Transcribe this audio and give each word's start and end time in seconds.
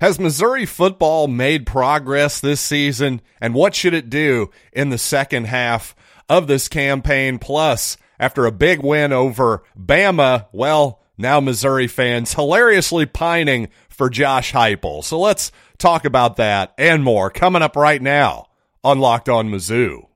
Has 0.00 0.18
Missouri 0.18 0.66
football 0.66 1.28
made 1.28 1.66
progress 1.66 2.40
this 2.40 2.60
season? 2.60 3.20
And 3.40 3.54
what 3.54 3.74
should 3.74 3.94
it 3.94 4.10
do 4.10 4.50
in 4.72 4.90
the 4.90 4.98
second 4.98 5.46
half 5.46 5.94
of 6.28 6.46
this 6.46 6.68
campaign? 6.68 7.38
Plus, 7.38 7.96
after 8.18 8.46
a 8.46 8.52
big 8.52 8.82
win 8.82 9.12
over 9.12 9.62
Bama, 9.78 10.46
well, 10.52 11.00
now 11.16 11.40
Missouri 11.40 11.86
fans 11.86 12.34
hilariously 12.34 13.06
pining 13.06 13.68
for 13.88 14.10
Josh 14.10 14.52
Heupel. 14.52 15.04
So 15.04 15.18
let's 15.20 15.52
talk 15.78 16.04
about 16.04 16.36
that 16.36 16.74
and 16.76 17.04
more 17.04 17.30
coming 17.30 17.62
up 17.62 17.76
right 17.76 18.02
now 18.02 18.48
on 18.82 18.98
Locked 18.98 19.28
On 19.28 19.48
Mizzou. 19.48 20.06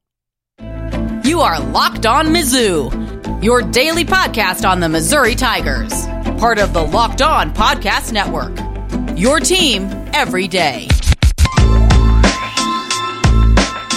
You 1.25 1.41
are 1.41 1.61
Locked 1.61 2.05
On 2.05 2.27
Mizzou, 2.29 3.43
your 3.45 3.63
daily 3.63 4.05
podcast 4.05 4.69
on 4.69 4.81
the 4.81 4.89
Missouri 4.89 5.37
Tigers, 5.37 6.07
part 6.41 6.59
of 6.59 6.73
the 6.73 6.83
Locked 6.83 7.23
On 7.23 7.55
Podcast 7.55 8.13
Network. 8.13 8.68
Your 9.19 9.41
team 9.41 9.91
every 10.13 10.47
day. 10.47 10.87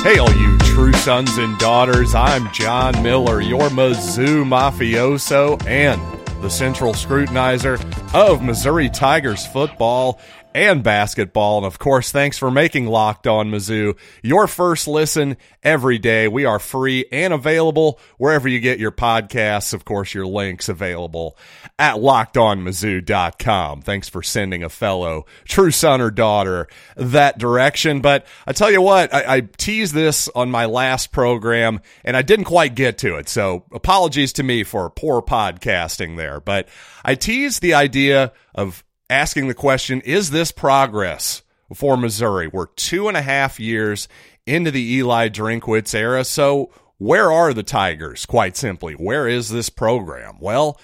Hey, 0.01 0.17
all 0.17 0.33
you 0.33 0.57
true 0.57 0.93
sons 0.93 1.37
and 1.37 1.55
daughters. 1.59 2.15
I'm 2.15 2.51
John 2.51 3.03
Miller, 3.03 3.39
your 3.39 3.69
Mizzou 3.69 4.43
mafioso 4.43 5.63
and 5.67 6.01
the 6.41 6.49
central 6.49 6.93
scrutinizer 6.93 7.79
of 8.15 8.41
Missouri 8.41 8.89
Tigers 8.89 9.45
football 9.45 10.17
and 10.53 10.83
basketball. 10.83 11.57
And 11.57 11.65
of 11.65 11.79
course, 11.79 12.11
thanks 12.11 12.37
for 12.37 12.51
making 12.51 12.87
Locked 12.87 13.27
On 13.27 13.51
Mizzou 13.51 13.97
your 14.21 14.47
first 14.47 14.87
listen 14.87 15.37
every 15.63 15.97
day. 15.97 16.27
We 16.27 16.45
are 16.45 16.59
free 16.59 17.05
and 17.11 17.33
available 17.33 17.99
wherever 18.17 18.47
you 18.47 18.59
get 18.59 18.79
your 18.79 18.91
podcasts. 18.91 19.73
Of 19.73 19.85
course, 19.85 20.13
your 20.13 20.25
links 20.25 20.69
available 20.69 21.37
at 21.77 21.95
lockedonmizzou.com. 21.95 23.81
Thanks 23.81 24.09
for 24.09 24.23
sending 24.23 24.63
a 24.63 24.69
fellow 24.69 25.25
true 25.45 25.71
son 25.71 26.01
or 26.01 26.11
daughter 26.11 26.67
that 26.95 27.37
direction. 27.37 28.01
But 28.01 28.25
I 28.45 28.53
tell 28.53 28.71
you 28.71 28.81
what, 28.81 29.13
I, 29.13 29.37
I 29.37 29.41
teased 29.41 29.93
this 29.93 30.29
on 30.29 30.51
my 30.51 30.65
last 30.65 31.11
program 31.11 31.81
and 32.03 32.15
I 32.17 32.21
didn't 32.21 32.45
quite 32.45 32.75
get 32.75 32.97
to 32.99 33.15
it. 33.15 33.29
So 33.29 33.65
apologies 33.71 34.33
to 34.33 34.43
me 34.43 34.63
for 34.63 34.89
poor 34.89 35.21
podcasting 35.21 36.17
there. 36.17 36.39
But 36.39 36.67
I 37.03 37.15
teased 37.15 37.61
the 37.61 37.73
idea 37.73 38.33
of 38.53 38.83
asking 39.11 39.47
the 39.47 39.53
question 39.53 40.01
Is 40.01 40.31
this 40.31 40.51
progress 40.51 41.43
for 41.73 41.97
Missouri? 41.97 42.47
We're 42.47 42.67
two 42.67 43.07
and 43.07 43.17
a 43.17 43.21
half 43.21 43.59
years 43.59 44.07
into 44.47 44.71
the 44.71 44.93
Eli 44.93 45.29
Drinkwitz 45.29 45.93
era. 45.93 46.23
So, 46.23 46.71
where 46.97 47.31
are 47.31 47.53
the 47.53 47.63
Tigers? 47.63 48.25
Quite 48.25 48.55
simply, 48.55 48.93
where 48.93 49.27
is 49.27 49.49
this 49.49 49.69
program? 49.69 50.37
Well, 50.39 50.79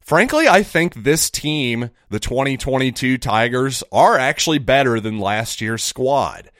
frankly, 0.00 0.48
I 0.48 0.62
think 0.62 0.94
this 0.94 1.30
team, 1.30 1.90
the 2.10 2.20
2022 2.20 3.18
Tigers, 3.18 3.84
are 3.92 4.18
actually 4.18 4.58
better 4.58 4.98
than 5.00 5.18
last 5.18 5.60
year's 5.60 5.84
squad. 5.84 6.50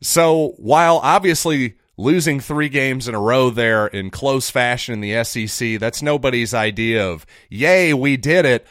So, 0.00 0.54
while 0.58 0.98
obviously 0.98 1.74
losing 1.96 2.40
three 2.40 2.68
games 2.68 3.08
in 3.08 3.14
a 3.14 3.20
row 3.20 3.50
there 3.50 3.86
in 3.86 4.10
close 4.10 4.50
fashion 4.50 4.94
in 4.94 5.00
the 5.00 5.24
SEC, 5.24 5.78
that's 5.78 6.02
nobody's 6.02 6.54
idea 6.54 7.06
of, 7.06 7.26
yay, 7.50 7.92
we 7.92 8.16
did 8.16 8.44
it. 8.44 8.66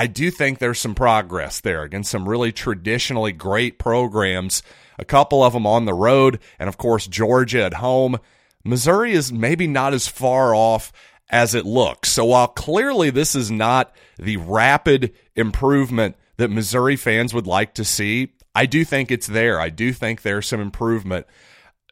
I 0.00 0.06
do 0.06 0.30
think 0.30 0.58
there's 0.58 0.80
some 0.80 0.94
progress 0.94 1.60
there 1.60 1.82
against 1.82 2.10
some 2.10 2.26
really 2.26 2.52
traditionally 2.52 3.32
great 3.32 3.78
programs, 3.78 4.62
a 4.98 5.04
couple 5.04 5.44
of 5.44 5.52
them 5.52 5.66
on 5.66 5.84
the 5.84 5.92
road, 5.92 6.38
and 6.58 6.70
of 6.70 6.78
course, 6.78 7.06
Georgia 7.06 7.64
at 7.64 7.74
home. 7.74 8.18
Missouri 8.64 9.12
is 9.12 9.30
maybe 9.30 9.66
not 9.66 9.92
as 9.92 10.08
far 10.08 10.54
off 10.54 10.90
as 11.28 11.54
it 11.54 11.66
looks. 11.66 12.08
So 12.08 12.24
while 12.24 12.48
clearly 12.48 13.10
this 13.10 13.34
is 13.34 13.50
not 13.50 13.94
the 14.18 14.38
rapid 14.38 15.12
improvement 15.36 16.16
that 16.38 16.48
Missouri 16.48 16.96
fans 16.96 17.34
would 17.34 17.46
like 17.46 17.74
to 17.74 17.84
see, 17.84 18.32
I 18.54 18.64
do 18.64 18.86
think 18.86 19.10
it's 19.10 19.26
there. 19.26 19.60
I 19.60 19.68
do 19.68 19.92
think 19.92 20.22
there's 20.22 20.48
some 20.48 20.62
improvement 20.62 21.26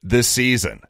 this 0.03 0.29
season. 0.29 0.81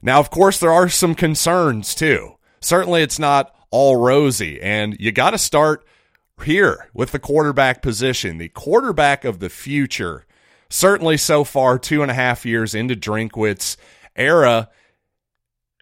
Now, 0.00 0.20
of 0.20 0.30
course, 0.30 0.60
there 0.60 0.72
are 0.72 0.88
some 0.88 1.16
concerns 1.16 1.96
too. 1.96 2.36
Certainly, 2.60 3.02
it's 3.02 3.18
not 3.18 3.52
all 3.72 3.96
rosy, 3.96 4.62
and 4.62 4.96
you 5.00 5.10
got 5.10 5.30
to 5.30 5.38
start 5.38 5.84
here 6.44 6.88
with 6.92 7.12
the 7.12 7.18
quarterback 7.18 7.82
position, 7.82 8.38
the 8.38 8.48
quarterback 8.48 9.24
of 9.24 9.38
the 9.38 9.48
future. 9.48 10.24
Certainly, 10.68 11.16
so 11.18 11.44
far, 11.44 11.78
two 11.78 12.02
and 12.02 12.10
a 12.10 12.14
half 12.14 12.44
years 12.44 12.74
into 12.74 12.94
Drinkwitz 12.94 13.76
era, 14.16 14.68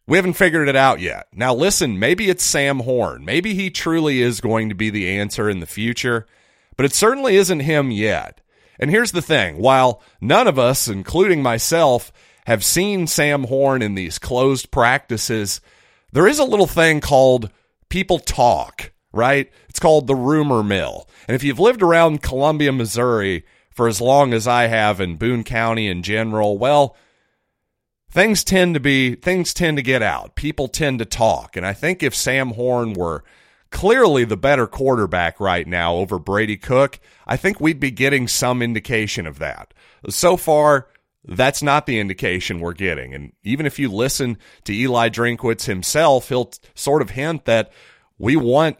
we 0.07 0.17
haven't 0.17 0.35
figured 0.35 0.69
it 0.69 0.77
out 0.77 1.01
yet. 1.01 1.27
Now, 1.33 1.55
listen, 1.55 1.99
maybe 1.99 2.29
it's 2.29 2.45
Sam 2.45 2.81
Horn. 2.81 3.25
Maybe 3.25 3.55
he 3.55 3.71
truly 3.71 4.23
is 4.23 4.41
going 4.41 4.69
to 4.69 4.75
be 4.75 4.91
the 4.91 5.09
answer 5.19 5.51
in 5.51 5.61
the 5.61 5.67
future, 5.67 6.27
but 6.77 6.87
it 6.87 6.95
certainly 6.95 7.37
isn't 7.37 7.61
him 7.61 7.91
yet. 7.91 8.41
And 8.79 8.91
here's 8.91 9.13
the 9.13 9.23
thing 9.23 9.59
while 9.59 10.03
none 10.21 10.47
of 10.47 10.59
us, 10.59 10.87
including 10.87 11.43
myself, 11.43 12.13
have 12.47 12.65
seen 12.65 13.09
Sam 13.09 13.45
Horn 13.45 13.83
in 13.83 13.95
these 13.97 14.19
closed 14.19 14.71
practices, 14.71 15.61
there 16.13 16.29
is 16.29 16.39
a 16.39 16.45
little 16.45 16.69
thing 16.69 17.01
called 17.01 17.51
people 17.89 18.21
talk 18.21 18.93
right? 19.17 19.51
It's 19.69 19.81
called 19.81 20.07
the 20.07 20.15
rumor 20.15 20.63
mill. 20.63 21.09
And 21.27 21.35
if 21.35 21.43
you've 21.43 21.59
lived 21.59 21.83
around 21.83 22.23
Columbia, 22.23 22.73
Missouri 22.73 23.45
for 23.77 23.89
as 23.89 24.01
long 24.01 24.33
as 24.33 24.47
I 24.47 24.69
have 24.69 25.01
in 25.01 25.17
Boone 25.17 25.45
County 25.45 25.87
in 25.87 26.03
general, 26.03 26.57
well, 26.57 26.97
things 28.11 28.43
tend 28.43 28.73
to 28.73 28.81
be 28.81 29.15
things 29.15 29.53
tend 29.53 29.77
to 29.77 29.83
get 29.83 30.03
out. 30.03 30.35
People 30.35 30.69
tend 30.69 30.99
to 31.01 31.05
talk. 31.05 31.57
And 31.57 31.67
I 31.67 31.75
think 31.75 32.03
if 32.03 32.15
Sam 32.15 32.53
Horn 32.53 32.95
were 32.95 33.23
clearly 33.71 34.25
the 34.25 34.37
better 34.37 34.67
quarterback 34.67 35.39
right 35.39 35.67
now 35.67 35.97
over 35.97 36.19
Brady 36.19 36.57
Cook, 36.57 36.99
I 37.27 37.37
think 37.37 37.61
we'd 37.61 37.79
be 37.79 37.91
getting 37.91 38.29
some 38.29 38.63
indication 38.63 39.27
of 39.27 39.39
that. 39.41 39.75
So 40.09 40.39
far, 40.39 40.89
that's 41.23 41.63
not 41.63 41.85
the 41.85 41.99
indication 41.99 42.61
we're 42.61 42.73
getting. 42.73 43.13
And 43.13 43.33
even 43.43 43.67
if 43.67 43.79
you 43.79 43.91
listen 43.91 44.39
to 44.65 44.73
Eli 44.73 45.11
Drinkwitz 45.11 45.67
himself, 45.67 46.31
he'll 46.31 46.51
sort 46.75 47.03
of 47.03 47.11
hint 47.11 47.45
that 47.45 47.71
we 48.19 48.37
want 48.37 48.79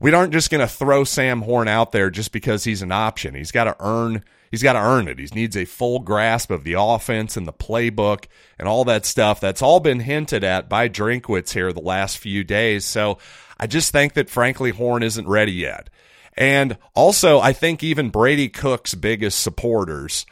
we 0.00 0.12
aren't 0.12 0.32
just 0.32 0.50
going 0.50 0.60
to 0.60 0.72
throw 0.72 1.04
Sam 1.04 1.42
Horn 1.42 1.68
out 1.68 1.92
there 1.92 2.10
just 2.10 2.32
because 2.32 2.64
he's 2.64 2.82
an 2.82 2.92
option. 2.92 3.34
He's 3.34 3.52
got 3.52 3.64
to 3.64 3.76
earn 3.80 4.24
he's 4.50 4.62
got 4.62 4.74
to 4.74 4.80
earn 4.80 5.08
it. 5.08 5.18
He 5.18 5.26
needs 5.34 5.56
a 5.56 5.64
full 5.64 6.00
grasp 6.00 6.50
of 6.50 6.64
the 6.64 6.74
offense 6.78 7.36
and 7.36 7.46
the 7.46 7.52
playbook 7.52 8.26
and 8.58 8.68
all 8.68 8.84
that 8.84 9.04
stuff. 9.04 9.40
That's 9.40 9.62
all 9.62 9.80
been 9.80 10.00
hinted 10.00 10.44
at 10.44 10.68
by 10.68 10.88
Drinkwitz 10.88 11.52
here 11.52 11.72
the 11.72 11.80
last 11.80 12.18
few 12.18 12.44
days. 12.44 12.84
So 12.84 13.18
I 13.58 13.66
just 13.66 13.92
think 13.92 14.14
that 14.14 14.30
frankly 14.30 14.70
Horn 14.70 15.02
isn't 15.02 15.28
ready 15.28 15.52
yet. 15.52 15.90
And 16.36 16.78
also 16.94 17.40
I 17.40 17.52
think 17.52 17.82
even 17.82 18.10
Brady 18.10 18.48
Cook's 18.48 18.94
biggest 18.94 19.40
supporters 19.40 20.24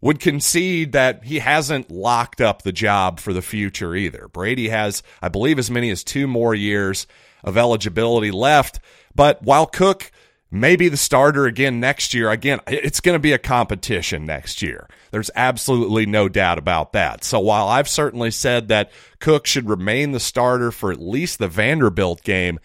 would 0.00 0.20
concede 0.20 0.92
that 0.92 1.24
he 1.24 1.40
hasn't 1.40 1.90
locked 1.90 2.40
up 2.40 2.62
the 2.62 2.72
job 2.72 3.20
for 3.20 3.32
the 3.32 3.42
future 3.42 3.94
either. 3.94 4.28
Brady 4.28 4.70
has, 4.70 5.02
I 5.20 5.28
believe, 5.28 5.58
as 5.58 5.70
many 5.70 5.90
as 5.90 6.02
two 6.02 6.26
more 6.26 6.54
years 6.54 7.06
of 7.44 7.58
eligibility 7.58 8.30
left. 8.30 8.80
But 9.14 9.42
while 9.42 9.66
Cook 9.66 10.10
may 10.50 10.76
be 10.76 10.88
the 10.88 10.96
starter 10.96 11.46
again 11.46 11.80
next 11.80 12.12
year, 12.12 12.30
again, 12.30 12.60
it's 12.66 13.00
going 13.00 13.14
to 13.14 13.20
be 13.20 13.32
a 13.32 13.38
competition 13.38 14.24
next 14.26 14.62
year. 14.62 14.88
There's 15.10 15.30
absolutely 15.34 16.06
no 16.06 16.28
doubt 16.28 16.58
about 16.58 16.92
that. 16.92 17.24
So 17.24 17.40
while 17.40 17.68
I've 17.68 17.88
certainly 17.88 18.30
said 18.30 18.68
that 18.68 18.90
Cook 19.20 19.46
should 19.46 19.68
remain 19.68 20.12
the 20.12 20.20
starter 20.20 20.70
for 20.70 20.90
at 20.90 21.00
least 21.00 21.38
the 21.38 21.48
Vanderbilt 21.48 22.22
game, 22.22 22.58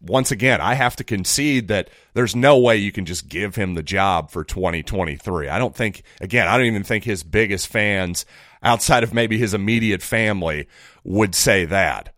once 0.00 0.30
again, 0.30 0.60
I 0.60 0.74
have 0.74 0.96
to 0.96 1.04
concede 1.04 1.68
that 1.68 1.88
there's 2.12 2.36
no 2.36 2.58
way 2.58 2.76
you 2.76 2.92
can 2.92 3.06
just 3.06 3.28
give 3.28 3.56
him 3.56 3.74
the 3.74 3.82
job 3.82 4.30
for 4.30 4.44
2023. 4.44 5.48
I 5.48 5.58
don't 5.58 5.74
think, 5.74 6.02
again, 6.20 6.46
I 6.46 6.56
don't 6.56 6.66
even 6.66 6.84
think 6.84 7.04
his 7.04 7.22
biggest 7.22 7.68
fans 7.68 8.26
outside 8.62 9.02
of 9.02 9.14
maybe 9.14 9.38
his 9.38 9.54
immediate 9.54 10.02
family 10.02 10.68
would 11.04 11.34
say 11.34 11.64
that. 11.66 12.14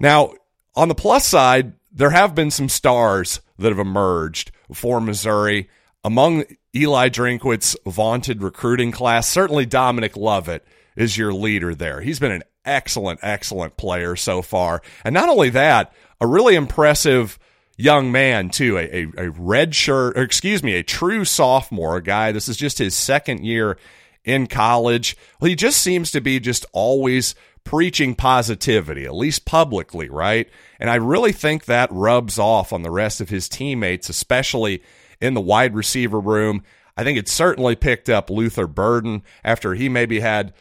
Now, 0.00 0.32
on 0.74 0.88
the 0.88 0.94
plus 0.94 1.26
side, 1.26 1.74
there 1.92 2.10
have 2.10 2.34
been 2.34 2.50
some 2.50 2.68
stars 2.68 3.40
that 3.58 3.68
have 3.68 3.78
emerged 3.78 4.50
for 4.72 5.00
Missouri. 5.00 5.68
Among 6.04 6.44
Eli 6.74 7.08
Drinkwitz's 7.08 7.76
vaunted 7.86 8.42
recruiting 8.42 8.92
class, 8.92 9.28
certainly 9.28 9.66
Dominic 9.66 10.16
Lovett 10.16 10.66
is 10.96 11.16
your 11.16 11.32
leader 11.32 11.74
there. 11.74 12.00
He's 12.00 12.18
been 12.18 12.32
an 12.32 12.42
excellent, 12.64 13.20
excellent 13.22 13.76
player 13.76 14.16
so 14.16 14.42
far. 14.42 14.82
And 15.04 15.14
not 15.14 15.28
only 15.28 15.50
that, 15.50 15.92
a 16.20 16.26
really 16.26 16.54
impressive 16.54 17.38
young 17.76 18.10
man, 18.10 18.50
too, 18.50 18.78
a, 18.78 19.04
a, 19.04 19.26
a 19.26 19.30
red 19.30 19.74
shirt, 19.74 20.16
excuse 20.16 20.62
me, 20.62 20.74
a 20.74 20.82
true 20.82 21.24
sophomore, 21.24 21.96
a 21.96 22.02
guy. 22.02 22.32
This 22.32 22.48
is 22.48 22.56
just 22.56 22.78
his 22.78 22.94
second 22.94 23.44
year 23.44 23.76
in 24.24 24.46
college. 24.46 25.16
Well, 25.40 25.48
he 25.48 25.56
just 25.56 25.80
seems 25.80 26.10
to 26.12 26.20
be 26.20 26.40
just 26.40 26.66
always 26.72 27.34
preaching 27.64 28.14
positivity, 28.14 29.04
at 29.04 29.14
least 29.14 29.44
publicly, 29.44 30.08
right? 30.08 30.48
And 30.80 30.90
I 30.90 30.96
really 30.96 31.32
think 31.32 31.64
that 31.64 31.90
rubs 31.92 32.38
off 32.38 32.72
on 32.72 32.82
the 32.82 32.90
rest 32.90 33.20
of 33.20 33.28
his 33.28 33.48
teammates, 33.48 34.08
especially 34.08 34.82
in 35.20 35.34
the 35.34 35.40
wide 35.40 35.74
receiver 35.74 36.20
room. 36.20 36.64
I 36.96 37.04
think 37.04 37.18
it 37.18 37.28
certainly 37.28 37.76
picked 37.76 38.08
up 38.08 38.30
Luther 38.30 38.66
Burden 38.66 39.22
after 39.44 39.74
he 39.74 39.88
maybe 39.88 40.20
had 40.20 40.52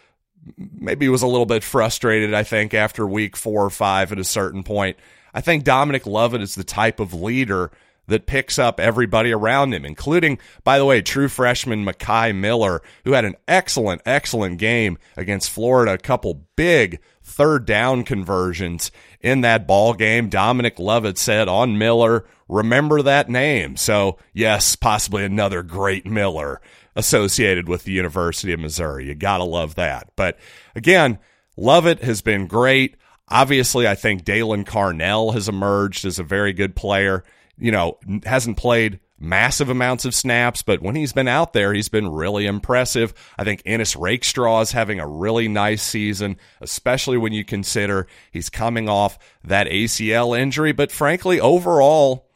maybe 0.58 1.08
was 1.08 1.22
a 1.22 1.28
little 1.28 1.46
bit 1.46 1.63
frustrated, 1.63 2.34
I 2.34 2.44
think, 2.44 2.74
after 2.74 3.06
week 3.06 3.38
four 3.38 3.63
or 3.63 3.69
five 3.69 4.12
at 4.12 4.19
a 4.19 4.24
certain 4.24 4.63
point. 4.63 4.98
I 5.34 5.42
think 5.42 5.63
Dominic 5.63 6.06
Lovett 6.06 6.42
is 6.42 6.56
the 6.56 6.63
type 6.63 7.00
of 7.00 7.13
leader 7.13 7.72
that 8.12 8.28
picks 8.28 8.60
up 8.60 8.80
everybody 8.80 9.31
around 9.31 9.74
him, 9.74 9.84
including, 9.84 10.38
by 10.63 10.78
the 10.78 10.86
way, 10.86 11.02
true 11.02 11.28
freshman 11.28 11.84
Mekhi 11.84 12.36
Miller, 12.36 12.81
who 13.04 13.13
had 13.13 13.25
an 13.25 13.36
excellent, 13.48 14.02
excellent 14.06 14.60
game 14.60 14.98
against 15.18 15.50
Florida, 15.50 15.94
a 15.94 15.98
couple 15.98 16.46
big 16.56 17.00
third 17.24 17.66
down 17.66 18.04
conversions 18.04 18.92
in 19.19 19.42
that 19.42 19.68
ball 19.68 19.94
game. 19.94 20.30
Dominic 20.30 20.80
Lovett 20.80 21.18
said 21.18 21.48
on 21.48 21.78
Miller, 21.78 22.25
remember 22.48 23.02
that 23.02 23.30
name. 23.30 23.78
So, 23.78 24.18
yes, 24.34 24.75
possibly 24.75 25.24
another 25.24 25.63
great 25.63 26.06
Miller 26.06 26.62
associated 26.96 27.69
with 27.69 27.84
the 27.84 27.94
University 27.94 28.52
of 28.54 28.60
Missouri. 28.60 29.08
You 29.08 29.16
got 29.16 29.38
to 29.38 29.44
love 29.44 29.75
that. 29.75 30.10
But 30.16 30.38
again, 30.75 31.19
Lovett 31.56 32.04
has 32.04 32.22
been 32.22 32.48
great. 32.48 32.98
Obviously, 33.28 33.88
I 33.88 33.96
think 33.96 34.25
Daylan 34.25 34.66
Carnell 34.66 35.34
has 35.34 35.48
emerged 35.48 36.04
as 36.06 36.19
a 36.19 36.24
very 36.24 36.52
good 36.52 36.75
player. 36.75 37.24
You 37.62 37.72
know, 37.72 38.00
hasn't 38.25 38.58
played 38.58 39.00
massive 39.19 39.69
amounts 39.69 40.04
of 40.04 40.16
snaps, 40.16 40.63
but 40.63 40.81
when 40.81 40.96
he's 40.96 41.13
been 41.13 41.28
out 41.28 41.54
there, 41.54 41.74
he's 41.74 41.90
been 41.90 42.08
really 42.08 42.48
impressive. 42.48 43.13
I 43.38 43.44
think 43.44 43.62
Ennis 43.66 43.96
Rakestraw 43.96 44.62
is 44.62 44.72
having 44.72 45.00
a 45.00 45.08
really 45.08 45.48
nice 45.48 45.84
season, 45.84 46.38
especially 46.60 47.18
when 47.18 47.31
you 47.31 47.46
consider 47.46 48.08
he's 48.31 48.50
coming 48.50 48.90
off 48.90 49.19
that 49.44 49.68
ACL 49.68 50.38
injury. 50.38 50.72
But 50.72 50.92
frankly, 50.92 51.40
overall, 51.40 52.31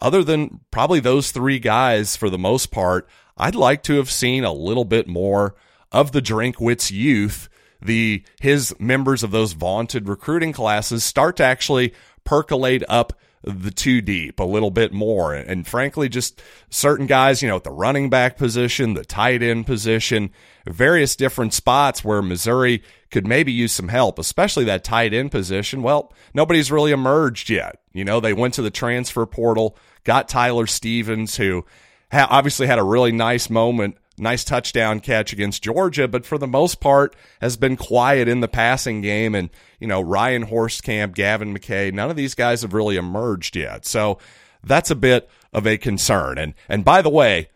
other 0.00 0.24
than 0.24 0.60
probably 0.72 1.00
those 1.00 1.30
three 1.30 1.60
guys 1.60 2.16
for 2.16 2.28
the 2.28 2.38
most 2.38 2.72
part, 2.72 3.08
I'd 3.36 3.54
like 3.54 3.84
to 3.84 3.94
have 3.94 4.10
seen 4.10 4.44
a 4.44 4.52
little 4.52 4.84
bit 4.84 5.06
more 5.06 5.54
of 5.92 6.10
the 6.10 6.22
Drinkwitz 6.22 6.90
youth, 6.90 7.48
the 7.80 8.24
his 8.40 8.74
members 8.80 9.22
of 9.22 9.30
those 9.30 9.52
vaunted 9.52 10.08
recruiting 10.08 10.52
classes 10.52 11.04
start 11.04 11.36
to 11.36 11.44
actually 11.44 11.94
percolate 12.24 12.82
up 12.88 13.12
the 13.42 13.70
two 13.70 14.00
deep 14.00 14.40
a 14.40 14.44
little 14.44 14.70
bit 14.70 14.92
more. 14.92 15.34
And 15.34 15.66
frankly, 15.66 16.08
just 16.08 16.42
certain 16.68 17.06
guys, 17.06 17.42
you 17.42 17.48
know, 17.48 17.56
at 17.56 17.64
the 17.64 17.70
running 17.70 18.10
back 18.10 18.36
position, 18.36 18.94
the 18.94 19.04
tight 19.04 19.42
end 19.42 19.66
position, 19.66 20.30
various 20.66 21.14
different 21.14 21.54
spots 21.54 22.04
where 22.04 22.22
Missouri 22.22 22.82
could 23.10 23.26
maybe 23.26 23.52
use 23.52 23.72
some 23.72 23.88
help, 23.88 24.18
especially 24.18 24.64
that 24.64 24.82
tight 24.82 25.14
end 25.14 25.30
position. 25.30 25.82
Well, 25.82 26.12
nobody's 26.34 26.72
really 26.72 26.90
emerged 26.90 27.48
yet. 27.48 27.80
You 27.92 28.04
know, 28.04 28.18
they 28.18 28.32
went 28.32 28.54
to 28.54 28.62
the 28.62 28.70
transfer 28.70 29.26
portal, 29.26 29.76
got 30.02 30.28
Tyler 30.28 30.66
Stevens, 30.66 31.36
who 31.36 31.64
obviously 32.12 32.66
had 32.66 32.78
a 32.78 32.84
really 32.84 33.12
nice 33.12 33.48
moment 33.48 33.96
nice 34.18 34.44
touchdown 34.44 35.00
catch 35.00 35.32
against 35.32 35.62
Georgia, 35.62 36.08
but 36.08 36.26
for 36.26 36.38
the 36.38 36.46
most 36.46 36.80
part 36.80 37.14
has 37.40 37.56
been 37.56 37.76
quiet 37.76 38.28
in 38.28 38.40
the 38.40 38.48
passing 38.48 39.00
game. 39.00 39.34
And, 39.34 39.50
you 39.80 39.86
know, 39.86 40.00
Ryan 40.00 40.46
Hoerstkamp, 40.46 41.14
Gavin 41.14 41.56
McKay, 41.56 41.92
none 41.92 42.10
of 42.10 42.16
these 42.16 42.34
guys 42.34 42.62
have 42.62 42.74
really 42.74 42.96
emerged 42.96 43.56
yet. 43.56 43.84
So 43.86 44.18
that's 44.62 44.90
a 44.90 44.96
bit 44.96 45.28
of 45.52 45.66
a 45.66 45.78
concern. 45.78 46.38
And, 46.38 46.54
and 46.68 46.84
by 46.84 47.02
the 47.02 47.10
way, 47.10 47.50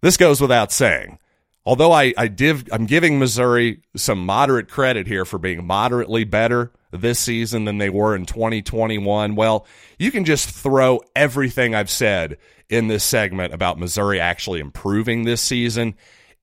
this 0.00 0.16
goes 0.16 0.40
without 0.40 0.72
saying. 0.72 1.18
Although 1.66 1.92
I, 1.92 2.14
I 2.16 2.28
div, 2.28 2.68
I'm 2.72 2.86
giving 2.86 3.18
Missouri 3.18 3.82
some 3.94 4.24
moderate 4.24 4.68
credit 4.68 5.06
here 5.06 5.24
for 5.24 5.38
being 5.38 5.66
moderately 5.66 6.24
better 6.24 6.72
this 6.90 7.18
season 7.18 7.64
than 7.64 7.78
they 7.78 7.90
were 7.90 8.14
in 8.14 8.26
2021, 8.26 9.34
well, 9.36 9.66
you 9.98 10.10
can 10.10 10.24
just 10.24 10.48
throw 10.48 11.00
everything 11.14 11.74
I've 11.74 11.90
said 11.90 12.38
in 12.68 12.88
this 12.88 13.04
segment 13.04 13.52
about 13.52 13.78
Missouri 13.78 14.20
actually 14.20 14.60
improving 14.60 15.24
this 15.24 15.40
season 15.40 15.94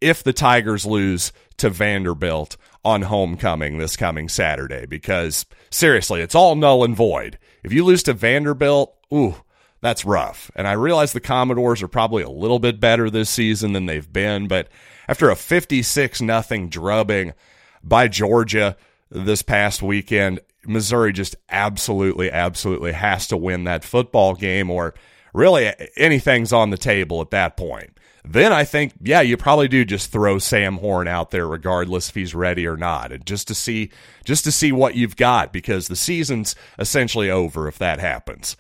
if 0.02 0.24
the 0.24 0.34
Tigers 0.34 0.86
lose 0.86 1.32
to 1.58 1.70
Vanderbilt 1.70 2.58
on 2.86 3.02
homecoming 3.02 3.78
this 3.78 3.98
coming 3.98 4.30
Saturday. 4.30 4.86
Because 4.86 5.46
seriously, 5.70 6.22
it's 6.22 6.36
all 6.36 6.56
null 6.56 6.84
and 6.84 6.96
void. 6.96 7.38
If 7.64 7.74
you 7.74 7.84
lose 7.84 8.04
to 8.04 8.14
Vanderbilt, 8.14 8.96
ooh, 9.14 9.36
that's 9.82 10.06
rough. 10.06 10.52
And 10.56 10.68
I 10.68 10.74
realize 10.74 11.14
the 11.14 11.20
Commodores 11.20 11.82
are 11.82 11.88
probably 11.88 12.24
a 12.24 12.30
little 12.30 12.60
bit 12.60 12.80
better 12.80 13.10
this 13.10 13.30
season 13.30 13.74
than 13.74 13.86
they've 13.86 14.12
been, 14.12 14.48
but 14.48 14.70
after 15.08 15.30
a 15.30 15.36
56 15.36 16.22
nothing 16.22 16.70
drubbing 16.70 17.34
by 17.84 18.08
Georgia 18.08 18.76
this 19.10 19.42
past 19.42 19.82
weekend, 19.82 20.40
Missouri 20.66 21.14
just 21.14 21.36
absolutely, 21.50 22.32
absolutely 22.32 22.92
has 22.92 23.28
to 23.28 23.38
win 23.38 23.64
that 23.64 23.84
football 23.84 24.36
game 24.36 24.70
or 24.70 24.94
really 25.34 25.72
anything's 25.96 26.52
on 26.52 26.70
the 26.70 26.78
table 26.78 27.22
at 27.22 27.32
that 27.32 27.58
point. 27.58 27.98
Then 28.30 28.52
I 28.52 28.66
think, 28.66 28.94
yeah, 29.02 29.22
you 29.22 29.38
probably 29.38 29.70
do 29.70 29.86
just 29.86 30.12
throw 30.12 30.38
Sam 30.38 30.78
Horn 30.78 31.08
out 31.08 31.32
there 31.32 31.48
regardless 31.48 32.10
if 32.10 32.16
he's 32.16 32.36
ready 32.36 32.68
or 32.68 32.76
not. 32.76 33.14
And 33.14 33.26
just 33.26 33.48
to 33.48 33.56
see 33.56 33.90
just 34.26 34.44
to 34.44 34.52
see 34.52 34.74
what 34.74 34.96
you've 34.96 35.16
got 35.16 35.54
because 35.54 35.88
the 35.88 35.96
season's 35.96 36.56
essentially 36.78 37.30
over 37.30 37.68
if 37.70 37.78
that 37.78 38.00
happens. 38.00 38.58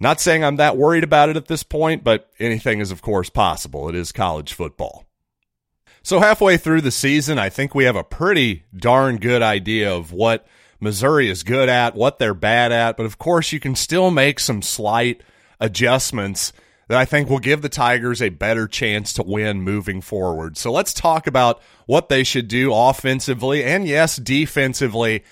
Not 0.00 0.20
saying 0.20 0.42
I'm 0.42 0.56
that 0.56 0.76
worried 0.76 1.04
about 1.04 1.28
it 1.28 1.36
at 1.36 1.46
this 1.46 1.62
point, 1.62 2.02
but 2.02 2.28
anything 2.40 2.80
is 2.80 2.90
of 2.90 3.02
course 3.02 3.30
possible. 3.30 3.88
It 3.88 3.94
is 3.94 4.10
college 4.10 4.52
football. 4.52 5.06
So 6.06 6.20
halfway 6.20 6.58
through 6.58 6.82
the 6.82 6.90
season, 6.90 7.38
I 7.38 7.48
think 7.48 7.74
we 7.74 7.84
have 7.84 7.96
a 7.96 8.04
pretty 8.04 8.64
darn 8.76 9.16
good 9.16 9.40
idea 9.40 9.90
of 9.90 10.12
what 10.12 10.46
Missouri 10.78 11.30
is 11.30 11.42
good 11.42 11.70
at, 11.70 11.94
what 11.94 12.18
they're 12.18 12.34
bad 12.34 12.72
at, 12.72 12.98
but 12.98 13.06
of 13.06 13.16
course 13.16 13.52
you 13.52 13.58
can 13.58 13.74
still 13.74 14.10
make 14.10 14.38
some 14.38 14.60
slight 14.60 15.22
adjustments 15.58 16.52
that 16.88 16.98
I 16.98 17.06
think 17.06 17.30
will 17.30 17.38
give 17.38 17.62
the 17.62 17.70
Tigers 17.70 18.20
a 18.20 18.28
better 18.28 18.68
chance 18.68 19.14
to 19.14 19.22
win 19.22 19.62
moving 19.62 20.02
forward. 20.02 20.58
So 20.58 20.70
let's 20.70 20.92
talk 20.92 21.26
about 21.26 21.62
what 21.86 22.10
they 22.10 22.22
should 22.22 22.48
do 22.48 22.74
offensively 22.74 23.64
and, 23.64 23.88
yes, 23.88 24.16
defensively 24.16 25.24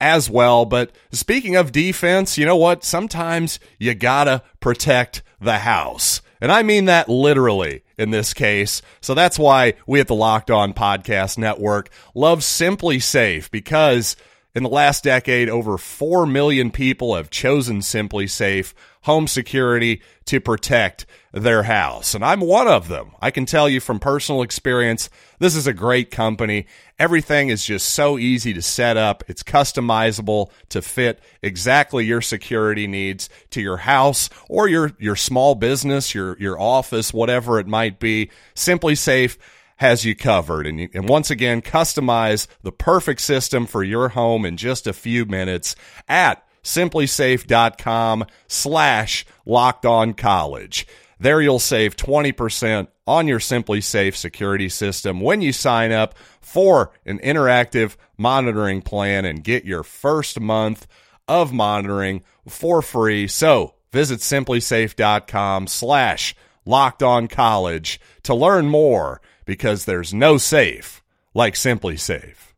as 0.00 0.28
well. 0.28 0.64
But 0.64 0.90
speaking 1.12 1.54
of 1.54 1.70
defense, 1.70 2.36
you 2.36 2.46
know 2.46 2.56
what? 2.56 2.82
Sometimes 2.82 3.60
you 3.78 3.94
gotta 3.94 4.42
protect 4.58 5.22
the 5.40 5.58
house. 5.58 6.20
And 6.40 6.52
I 6.52 6.62
mean 6.62 6.86
that 6.86 7.08
literally 7.08 7.82
in 7.98 8.10
this 8.10 8.34
case. 8.34 8.82
So 9.00 9.14
that's 9.14 9.38
why 9.38 9.74
we 9.86 10.00
at 10.00 10.06
the 10.06 10.14
Locked 10.14 10.50
On 10.50 10.72
Podcast 10.72 11.38
Network 11.38 11.90
love 12.14 12.40
SimpliSafe 12.40 13.50
because 13.50 14.16
in 14.54 14.62
the 14.62 14.68
last 14.70 15.04
decade, 15.04 15.50
over 15.50 15.76
4 15.76 16.26
million 16.26 16.70
people 16.70 17.14
have 17.14 17.28
chosen 17.28 17.80
SimpliSafe 17.80 18.72
home 19.06 19.28
security 19.28 20.02
to 20.24 20.40
protect 20.40 21.06
their 21.32 21.62
house. 21.62 22.12
And 22.12 22.24
I'm 22.24 22.40
one 22.40 22.66
of 22.66 22.88
them. 22.88 23.12
I 23.22 23.30
can 23.30 23.46
tell 23.46 23.68
you 23.68 23.78
from 23.78 24.00
personal 24.00 24.42
experience, 24.42 25.08
this 25.38 25.54
is 25.54 25.68
a 25.68 25.72
great 25.72 26.10
company. 26.10 26.66
Everything 26.98 27.48
is 27.48 27.64
just 27.64 27.90
so 27.90 28.18
easy 28.18 28.52
to 28.54 28.62
set 28.62 28.96
up. 28.96 29.22
It's 29.28 29.44
customizable 29.44 30.50
to 30.70 30.82
fit 30.82 31.20
exactly 31.40 32.04
your 32.04 32.20
security 32.20 32.88
needs 32.88 33.28
to 33.50 33.62
your 33.62 33.76
house 33.76 34.28
or 34.48 34.68
your, 34.68 34.90
your 34.98 35.14
small 35.14 35.54
business, 35.54 36.12
your, 36.12 36.36
your 36.40 36.60
office, 36.60 37.14
whatever 37.14 37.60
it 37.60 37.68
might 37.68 38.00
be. 38.00 38.30
SimpliSafe 38.56 39.38
has 39.76 40.04
you 40.04 40.16
covered. 40.16 40.66
And, 40.66 40.80
you, 40.80 40.88
and 40.94 41.08
once 41.08 41.30
again, 41.30 41.62
customize 41.62 42.48
the 42.62 42.72
perfect 42.72 43.20
system 43.20 43.66
for 43.66 43.84
your 43.84 44.08
home 44.08 44.44
in 44.44 44.56
just 44.56 44.88
a 44.88 44.92
few 44.92 45.26
minutes 45.26 45.76
at 46.08 46.42
simplisafe.com 46.66 48.26
slash 48.48 49.24
locked 49.44 49.86
on 49.86 50.12
college. 50.14 50.86
There 51.18 51.40
you'll 51.40 51.58
save 51.58 51.96
20% 51.96 52.88
on 53.06 53.28
your 53.28 53.38
SimpliSafe 53.38 54.14
security 54.14 54.68
system 54.68 55.20
when 55.20 55.40
you 55.40 55.52
sign 55.52 55.92
up 55.92 56.14
for 56.40 56.92
an 57.06 57.18
interactive 57.20 57.96
monitoring 58.18 58.82
plan 58.82 59.24
and 59.24 59.44
get 59.44 59.64
your 59.64 59.82
first 59.82 60.40
month 60.40 60.86
of 61.28 61.52
monitoring 61.52 62.22
for 62.48 62.82
free. 62.82 63.26
So 63.28 63.74
visit 63.92 64.20
simplisafe.com 64.20 65.68
slash 65.68 66.34
locked 66.64 67.02
on 67.02 67.28
college 67.28 68.00
to 68.24 68.34
learn 68.34 68.66
more 68.66 69.20
because 69.44 69.84
there's 69.84 70.12
no 70.12 70.36
safe 70.36 71.02
like 71.32 71.54
SimpliSafe. 71.54 72.55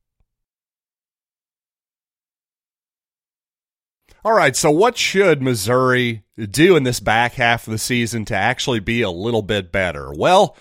All 4.25 4.33
right, 4.33 4.57
so 4.57 4.71
what 4.71 4.99
should 4.99 5.43
Missouri 5.43 6.25
do 6.37 6.75
in 6.75 6.83
this 6.83 6.99
back 6.99 7.35
half 7.35 7.67
of 7.67 7.71
the 7.71 7.79
season 7.79 8.25
to 8.27 8.35
actually 8.35 8.81
be 8.81 9.03
a 9.03 9.11
little 9.11 9.43
bit 9.43 9.71
better? 9.71 10.13
Well, 10.13 10.57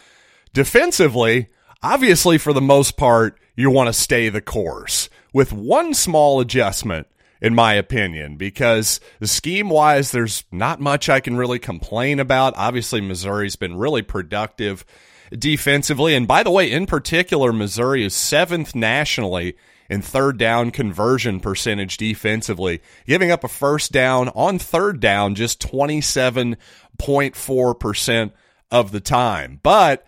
defensively, 0.54 1.48
obviously, 1.82 2.38
for 2.38 2.54
the 2.54 2.62
most 2.62 2.98
part, 2.98 3.40
you 3.56 3.72
want 3.72 3.88
to 3.88 3.94
stay 3.94 4.30
the 4.30 4.42
course 4.42 5.10
with 5.34 5.52
one 5.52 5.96
small 5.96 6.40
adjustment, 6.40 7.08
in 7.42 7.56
my 7.56 7.74
opinion, 7.74 8.38
because 8.38 9.00
scheme 9.24 9.70
wise, 9.70 10.12
there's 10.12 10.44
not 10.52 10.80
much 10.80 11.10
I 11.10 11.20
can 11.20 11.36
really 11.36 11.60
complain 11.60 12.20
about. 12.20 12.54
Obviously, 12.58 13.02
Missouri's 13.02 13.56
been 13.56 13.76
really 13.76 14.04
productive 14.04 14.86
defensively. 15.32 16.14
And 16.14 16.28
by 16.28 16.44
the 16.44 16.52
way, 16.52 16.72
in 16.72 16.86
particular, 16.86 17.52
Missouri 17.52 18.06
is 18.06 18.14
seventh 18.14 18.76
nationally 18.76 19.56
in 19.90 20.02
third 20.02 20.38
down 20.38 20.72
conversion 20.72 21.40
percentage 21.40 21.96
defensively, 21.98 22.82
giving 23.06 23.32
up 23.32 23.44
a 23.44 23.48
first 23.48 23.92
down 23.92 24.30
on 24.30 24.60
third 24.60 25.00
down 25.00 25.36
just 25.36 25.62
27.4% 25.62 28.32
of 28.72 28.92
the 28.92 29.00
time. 29.00 29.60
But 29.64 30.06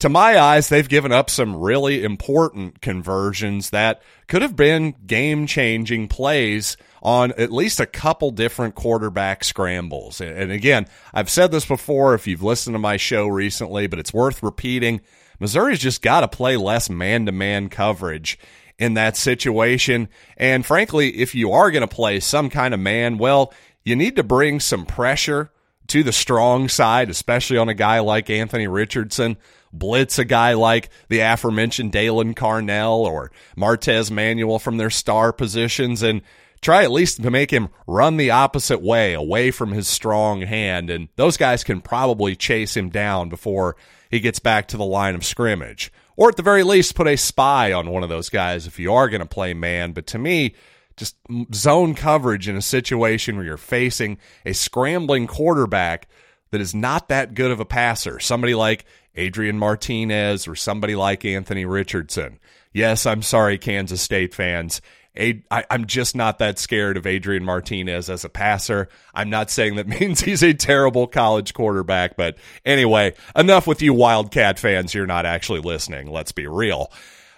to 0.00 0.08
my 0.08 0.38
eyes, 0.38 0.68
they've 0.68 0.88
given 0.88 1.12
up 1.12 1.30
some 1.30 1.56
really 1.56 2.04
important 2.04 2.80
conversions 2.80 3.70
that 3.70 4.02
could 4.26 4.42
have 4.42 4.56
been 4.56 4.94
game 5.06 5.46
changing 5.46 6.08
plays 6.08 6.76
on 7.02 7.32
at 7.32 7.52
least 7.52 7.80
a 7.80 7.86
couple 7.86 8.30
different 8.30 8.74
quarterback 8.74 9.44
scrambles. 9.44 10.20
And 10.20 10.50
again, 10.50 10.86
I've 11.12 11.30
said 11.30 11.52
this 11.52 11.66
before 11.66 12.14
if 12.14 12.26
you've 12.26 12.42
listened 12.42 12.74
to 12.74 12.78
my 12.78 12.96
show 12.96 13.26
recently, 13.26 13.86
but 13.86 13.98
it's 13.98 14.12
worth 14.12 14.42
repeating. 14.42 15.00
Missouri's 15.38 15.80
just 15.80 16.02
got 16.02 16.20
to 16.20 16.28
play 16.28 16.56
less 16.56 16.88
man 16.88 17.26
to 17.26 17.32
man 17.32 17.68
coverage 17.68 18.38
in 18.78 18.94
that 18.94 19.16
situation. 19.16 20.08
And 20.36 20.64
frankly, 20.64 21.16
if 21.18 21.34
you 21.34 21.52
are 21.52 21.70
going 21.70 21.86
to 21.86 21.88
play 21.88 22.20
some 22.20 22.50
kind 22.50 22.74
of 22.74 22.80
man, 22.80 23.18
well, 23.18 23.52
you 23.84 23.96
need 23.96 24.16
to 24.16 24.22
bring 24.22 24.60
some 24.60 24.86
pressure 24.86 25.50
to 25.88 26.02
the 26.02 26.12
strong 26.12 26.68
side, 26.68 27.10
especially 27.10 27.58
on 27.58 27.68
a 27.68 27.74
guy 27.74 28.00
like 28.00 28.30
Anthony 28.30 28.66
Richardson. 28.66 29.36
Blitz 29.72 30.18
a 30.18 30.24
guy 30.24 30.54
like 30.54 30.88
the 31.08 31.20
aforementioned 31.20 31.92
Daylan 31.92 32.34
Carnell 32.34 32.98
or 32.98 33.32
Martez 33.56 34.10
Manuel 34.10 34.58
from 34.58 34.76
their 34.76 34.90
star 34.90 35.32
positions 35.32 36.02
and 36.02 36.22
try 36.62 36.84
at 36.84 36.92
least 36.92 37.22
to 37.22 37.30
make 37.30 37.50
him 37.50 37.68
run 37.86 38.16
the 38.16 38.30
opposite 38.30 38.80
way, 38.80 39.12
away 39.12 39.50
from 39.50 39.72
his 39.72 39.88
strong 39.88 40.42
hand. 40.42 40.90
And 40.90 41.08
those 41.16 41.36
guys 41.36 41.64
can 41.64 41.80
probably 41.80 42.36
chase 42.36 42.76
him 42.76 42.88
down 42.88 43.28
before 43.28 43.76
he 44.10 44.20
gets 44.20 44.38
back 44.38 44.68
to 44.68 44.76
the 44.76 44.84
line 44.84 45.14
of 45.14 45.24
scrimmage. 45.24 45.92
Or 46.16 46.28
at 46.28 46.36
the 46.36 46.42
very 46.42 46.62
least, 46.62 46.94
put 46.94 47.08
a 47.08 47.16
spy 47.16 47.72
on 47.72 47.90
one 47.90 48.02
of 48.02 48.08
those 48.08 48.28
guys 48.28 48.66
if 48.66 48.78
you 48.78 48.92
are 48.92 49.08
going 49.08 49.20
to 49.20 49.26
play 49.26 49.54
man. 49.54 49.92
But 49.92 50.06
to 50.08 50.18
me, 50.18 50.54
just 50.96 51.16
zone 51.52 51.94
coverage 51.94 52.48
in 52.48 52.56
a 52.56 52.62
situation 52.62 53.36
where 53.36 53.44
you're 53.44 53.56
facing 53.56 54.18
a 54.46 54.52
scrambling 54.52 55.26
quarterback 55.26 56.08
that 56.50 56.60
is 56.60 56.74
not 56.74 57.08
that 57.08 57.34
good 57.34 57.50
of 57.50 57.58
a 57.58 57.64
passer, 57.64 58.20
somebody 58.20 58.54
like 58.54 58.84
Adrian 59.16 59.58
Martinez 59.58 60.46
or 60.46 60.54
somebody 60.54 60.94
like 60.94 61.24
Anthony 61.24 61.64
Richardson. 61.64 62.38
Yes, 62.72 63.06
I'm 63.06 63.22
sorry, 63.22 63.58
Kansas 63.58 64.02
State 64.02 64.34
fans. 64.34 64.80
I, 65.16 65.64
am 65.70 65.86
just 65.86 66.16
not 66.16 66.38
that 66.40 66.58
scared 66.58 66.96
of 66.96 67.06
Adrian 67.06 67.44
Martinez 67.44 68.10
as 68.10 68.24
a 68.24 68.28
passer. 68.28 68.88
I'm 69.14 69.30
not 69.30 69.50
saying 69.50 69.76
that 69.76 69.86
means 70.00 70.20
he's 70.20 70.42
a 70.42 70.54
terrible 70.54 71.06
college 71.06 71.54
quarterback, 71.54 72.16
but 72.16 72.36
anyway, 72.64 73.14
enough 73.36 73.66
with 73.66 73.82
you 73.82 73.94
Wildcat 73.94 74.58
fans. 74.58 74.94
You're 74.94 75.06
not 75.06 75.26
actually 75.26 75.60
listening. 75.60 76.10
Let's 76.10 76.32
be 76.32 76.46
real. 76.46 76.92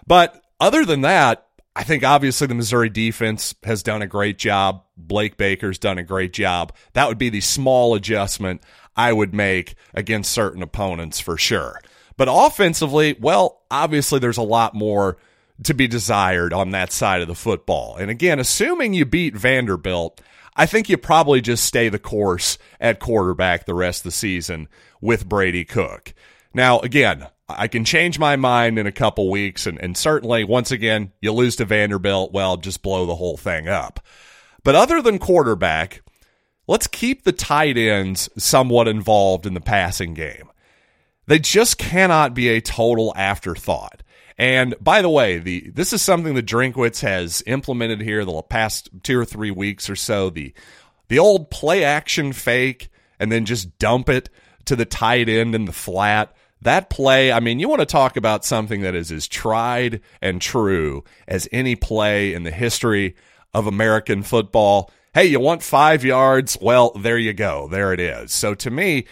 But 0.07 0.43
other 0.59 0.85
than 0.85 1.03
that, 1.03 1.47
I 1.75 1.83
think 1.83 2.05
obviously 2.05 2.47
the 2.47 2.55
Missouri 2.55 2.89
defense 2.89 3.55
has 3.63 3.83
done 3.83 4.01
a 4.01 4.07
great 4.07 4.39
job. 4.39 4.85
Blake 4.97 5.37
Baker's 5.37 5.79
done 5.79 5.99
a 5.99 6.03
great 6.03 6.33
job. 6.33 6.75
That 6.95 7.09
would 7.09 7.19
be 7.19 7.29
the 7.29 7.43
small 7.43 7.95
adjustment 7.95 8.63
I 8.97 9.13
would 9.13 9.35
make 9.35 9.75
against 9.93 10.33
certain 10.33 10.63
opponents 10.63 11.21
for 11.21 11.37
sure. 11.37 11.79
But 12.17 12.29
offensively, 12.31 13.15
well, 13.21 13.61
obviously 13.71 14.19
there's 14.21 14.39
a 14.39 14.43
lot 14.43 14.75
more 14.75 15.19
to 15.65 15.75
be 15.75 15.89
desired 15.89 16.53
on 16.53 16.71
that 16.71 16.93
side 16.93 17.23
of 17.23 17.29
the 17.29 17.35
football. 17.35 17.97
And 17.97 18.11
again, 18.11 18.39
assuming 18.39 18.95
you 18.95 19.05
beat 19.05 19.37
Vanderbilt, 19.37 20.21
I 20.55 20.67
think 20.67 20.89
you 20.89 20.97
probably 20.97 21.41
just 21.41 21.65
stay 21.65 21.89
the 21.89 21.99
course 21.99 22.59
at 22.81 23.01
quarterback 23.01 23.65
the 23.65 23.75
rest 23.75 24.01
of 24.01 24.05
the 24.05 24.11
season 24.11 24.69
with 25.01 25.29
Brady 25.29 25.65
Cook. 25.65 26.15
Now, 26.55 26.81
again, 26.81 27.27
I 27.49 27.69
can 27.69 27.85
change 27.85 28.19
my 28.19 28.37
mind 28.37 28.79
in 28.79 28.87
a 28.87 28.93
couple 28.93 29.31
weeks, 29.31 29.67
and, 29.67 29.79
and 29.79 29.97
certainly, 29.97 30.45
once 30.45 30.71
again, 30.71 31.13
you 31.21 31.33
lose 31.33 31.57
to 31.57 31.65
Vanderbilt, 31.65 32.33
well, 32.33 32.57
just 32.57 32.83
blow 32.83 33.07
the 33.07 33.15
whole 33.15 33.37
thing 33.37 33.69
up. 33.69 34.01
But 34.65 34.75
other 34.75 35.01
than 35.01 35.19
quarterback, 35.19 36.03
let's 36.67 36.87
keep 36.87 37.23
the 37.23 37.33
tight 37.33 37.77
ends 37.77 38.29
somewhat 38.37 38.89
involved 38.89 39.47
in 39.47 39.55
the 39.55 39.61
passing 39.61 40.15
game. 40.15 40.51
They 41.27 41.39
just 41.39 41.79
cannot 41.79 42.35
be 42.35 42.49
a 42.49 42.61
total 42.61 43.13
afterthought. 43.17 44.03
And 44.39 44.75
by 44.81 45.03
the 45.03 45.09
way, 45.09 45.39
the 45.39 45.71
this 45.71 45.93
is 45.93 46.03
something 46.03 46.35
that 46.35 46.47
Drinkwitz 46.47 47.01
has 47.01 47.43
implemented 47.47 48.01
here 48.01 48.25
the 48.25 48.43
past 48.43 48.91
two 49.03 49.19
or 49.19 49.25
three 49.25 49.51
weeks 49.51 49.89
or 49.89 49.97
so. 49.97 50.31
The 50.31 50.53
the 51.09 51.19
old 51.19 51.51
play 51.51 51.85
action 51.85 52.33
fake 52.33 52.91
and 53.19 53.33
then 53.33 53.47
just 53.47 53.79
dump 53.79 54.09
it 54.09 54.29
to 54.67 54.77
the 54.77 54.85
tight 54.85 55.29
end 55.29 55.55
in 55.55 55.65
the 55.65 55.73
flat. 55.73 56.35
That 56.63 56.91
play, 56.91 57.33
I 57.33 57.41
mean, 57.41 57.61
you 57.61 57.69
want 57.69 57.81
to 57.81 57.87
talk 57.87 58.17
about 58.17 58.45
something 58.45 58.81
that 58.81 58.95
is 58.95 59.13
as 59.13 59.29
tried 59.29 60.01
and 60.21 60.41
true 60.41 61.05
as 61.29 61.49
any 61.53 61.77
play 61.77 62.35
in 62.35 62.43
the 62.43 62.51
history 62.51 63.15
of 63.55 63.67
American 63.67 64.23
football. 64.23 64.91
Hey, 65.15 65.27
you 65.27 65.39
want 65.39 65.63
five 65.63 66.05
yards? 66.05 66.59
Well, 66.61 66.91
there 66.91 67.19
you 67.19 67.33
go. 67.33 67.69
There 67.69 67.93
it 67.93 68.01
is. 68.01 68.33
So 68.33 68.55
to 68.55 68.71
me, 68.71 69.07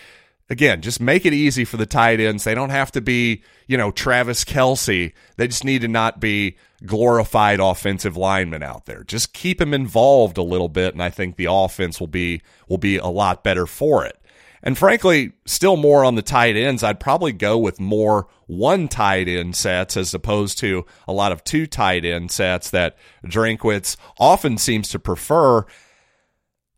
again, 0.50 0.82
just 0.82 1.00
make 1.00 1.24
it 1.24 1.32
easy 1.32 1.64
for 1.64 1.76
the 1.76 1.86
tight 1.86 2.20
ends. 2.20 2.44
They 2.44 2.54
don't 2.54 2.70
have 2.70 2.92
to 2.92 3.00
be, 3.00 3.42
you 3.66 3.76
know, 3.76 3.90
Travis 3.90 4.44
Kelce. 4.44 5.12
They 5.36 5.48
just 5.48 5.64
need 5.64 5.82
to 5.82 5.88
not 5.88 6.20
be 6.20 6.56
glorified 6.84 7.60
offensive 7.60 8.16
linemen 8.16 8.62
out 8.62 8.86
there. 8.86 9.04
Just 9.04 9.32
keep 9.32 9.58
them 9.58 9.74
involved 9.74 10.38
a 10.38 10.42
little 10.42 10.68
bit, 10.68 10.94
and 10.94 11.02
I 11.02 11.10
think 11.10 11.36
the 11.36 11.48
offense 11.50 12.00
will 12.00 12.06
be 12.06 12.42
will 12.68 12.78
be 12.78 12.98
a 12.98 13.06
lot 13.06 13.44
better 13.44 13.66
for 13.66 14.04
it. 14.04 14.18
And 14.62 14.78
frankly, 14.78 15.32
still 15.44 15.76
more 15.76 16.06
on 16.06 16.14
the 16.14 16.22
tight 16.22 16.56
ends. 16.56 16.82
I'd 16.82 16.98
probably 16.98 17.32
go 17.32 17.58
with 17.58 17.78
more 17.78 18.28
one 18.46 18.88
tight 18.88 19.28
end 19.28 19.56
sets 19.56 19.94
as 19.94 20.14
opposed 20.14 20.58
to 20.58 20.86
a 21.06 21.12
lot 21.12 21.32
of 21.32 21.44
two 21.44 21.66
tight 21.66 22.04
end 22.04 22.30
sets 22.30 22.70
that 22.70 22.96
Drinkwitz 23.26 23.96
often 24.18 24.56
seems 24.56 24.88
to 24.90 24.98
prefer. 24.98 25.66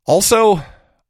Also, 0.04 0.62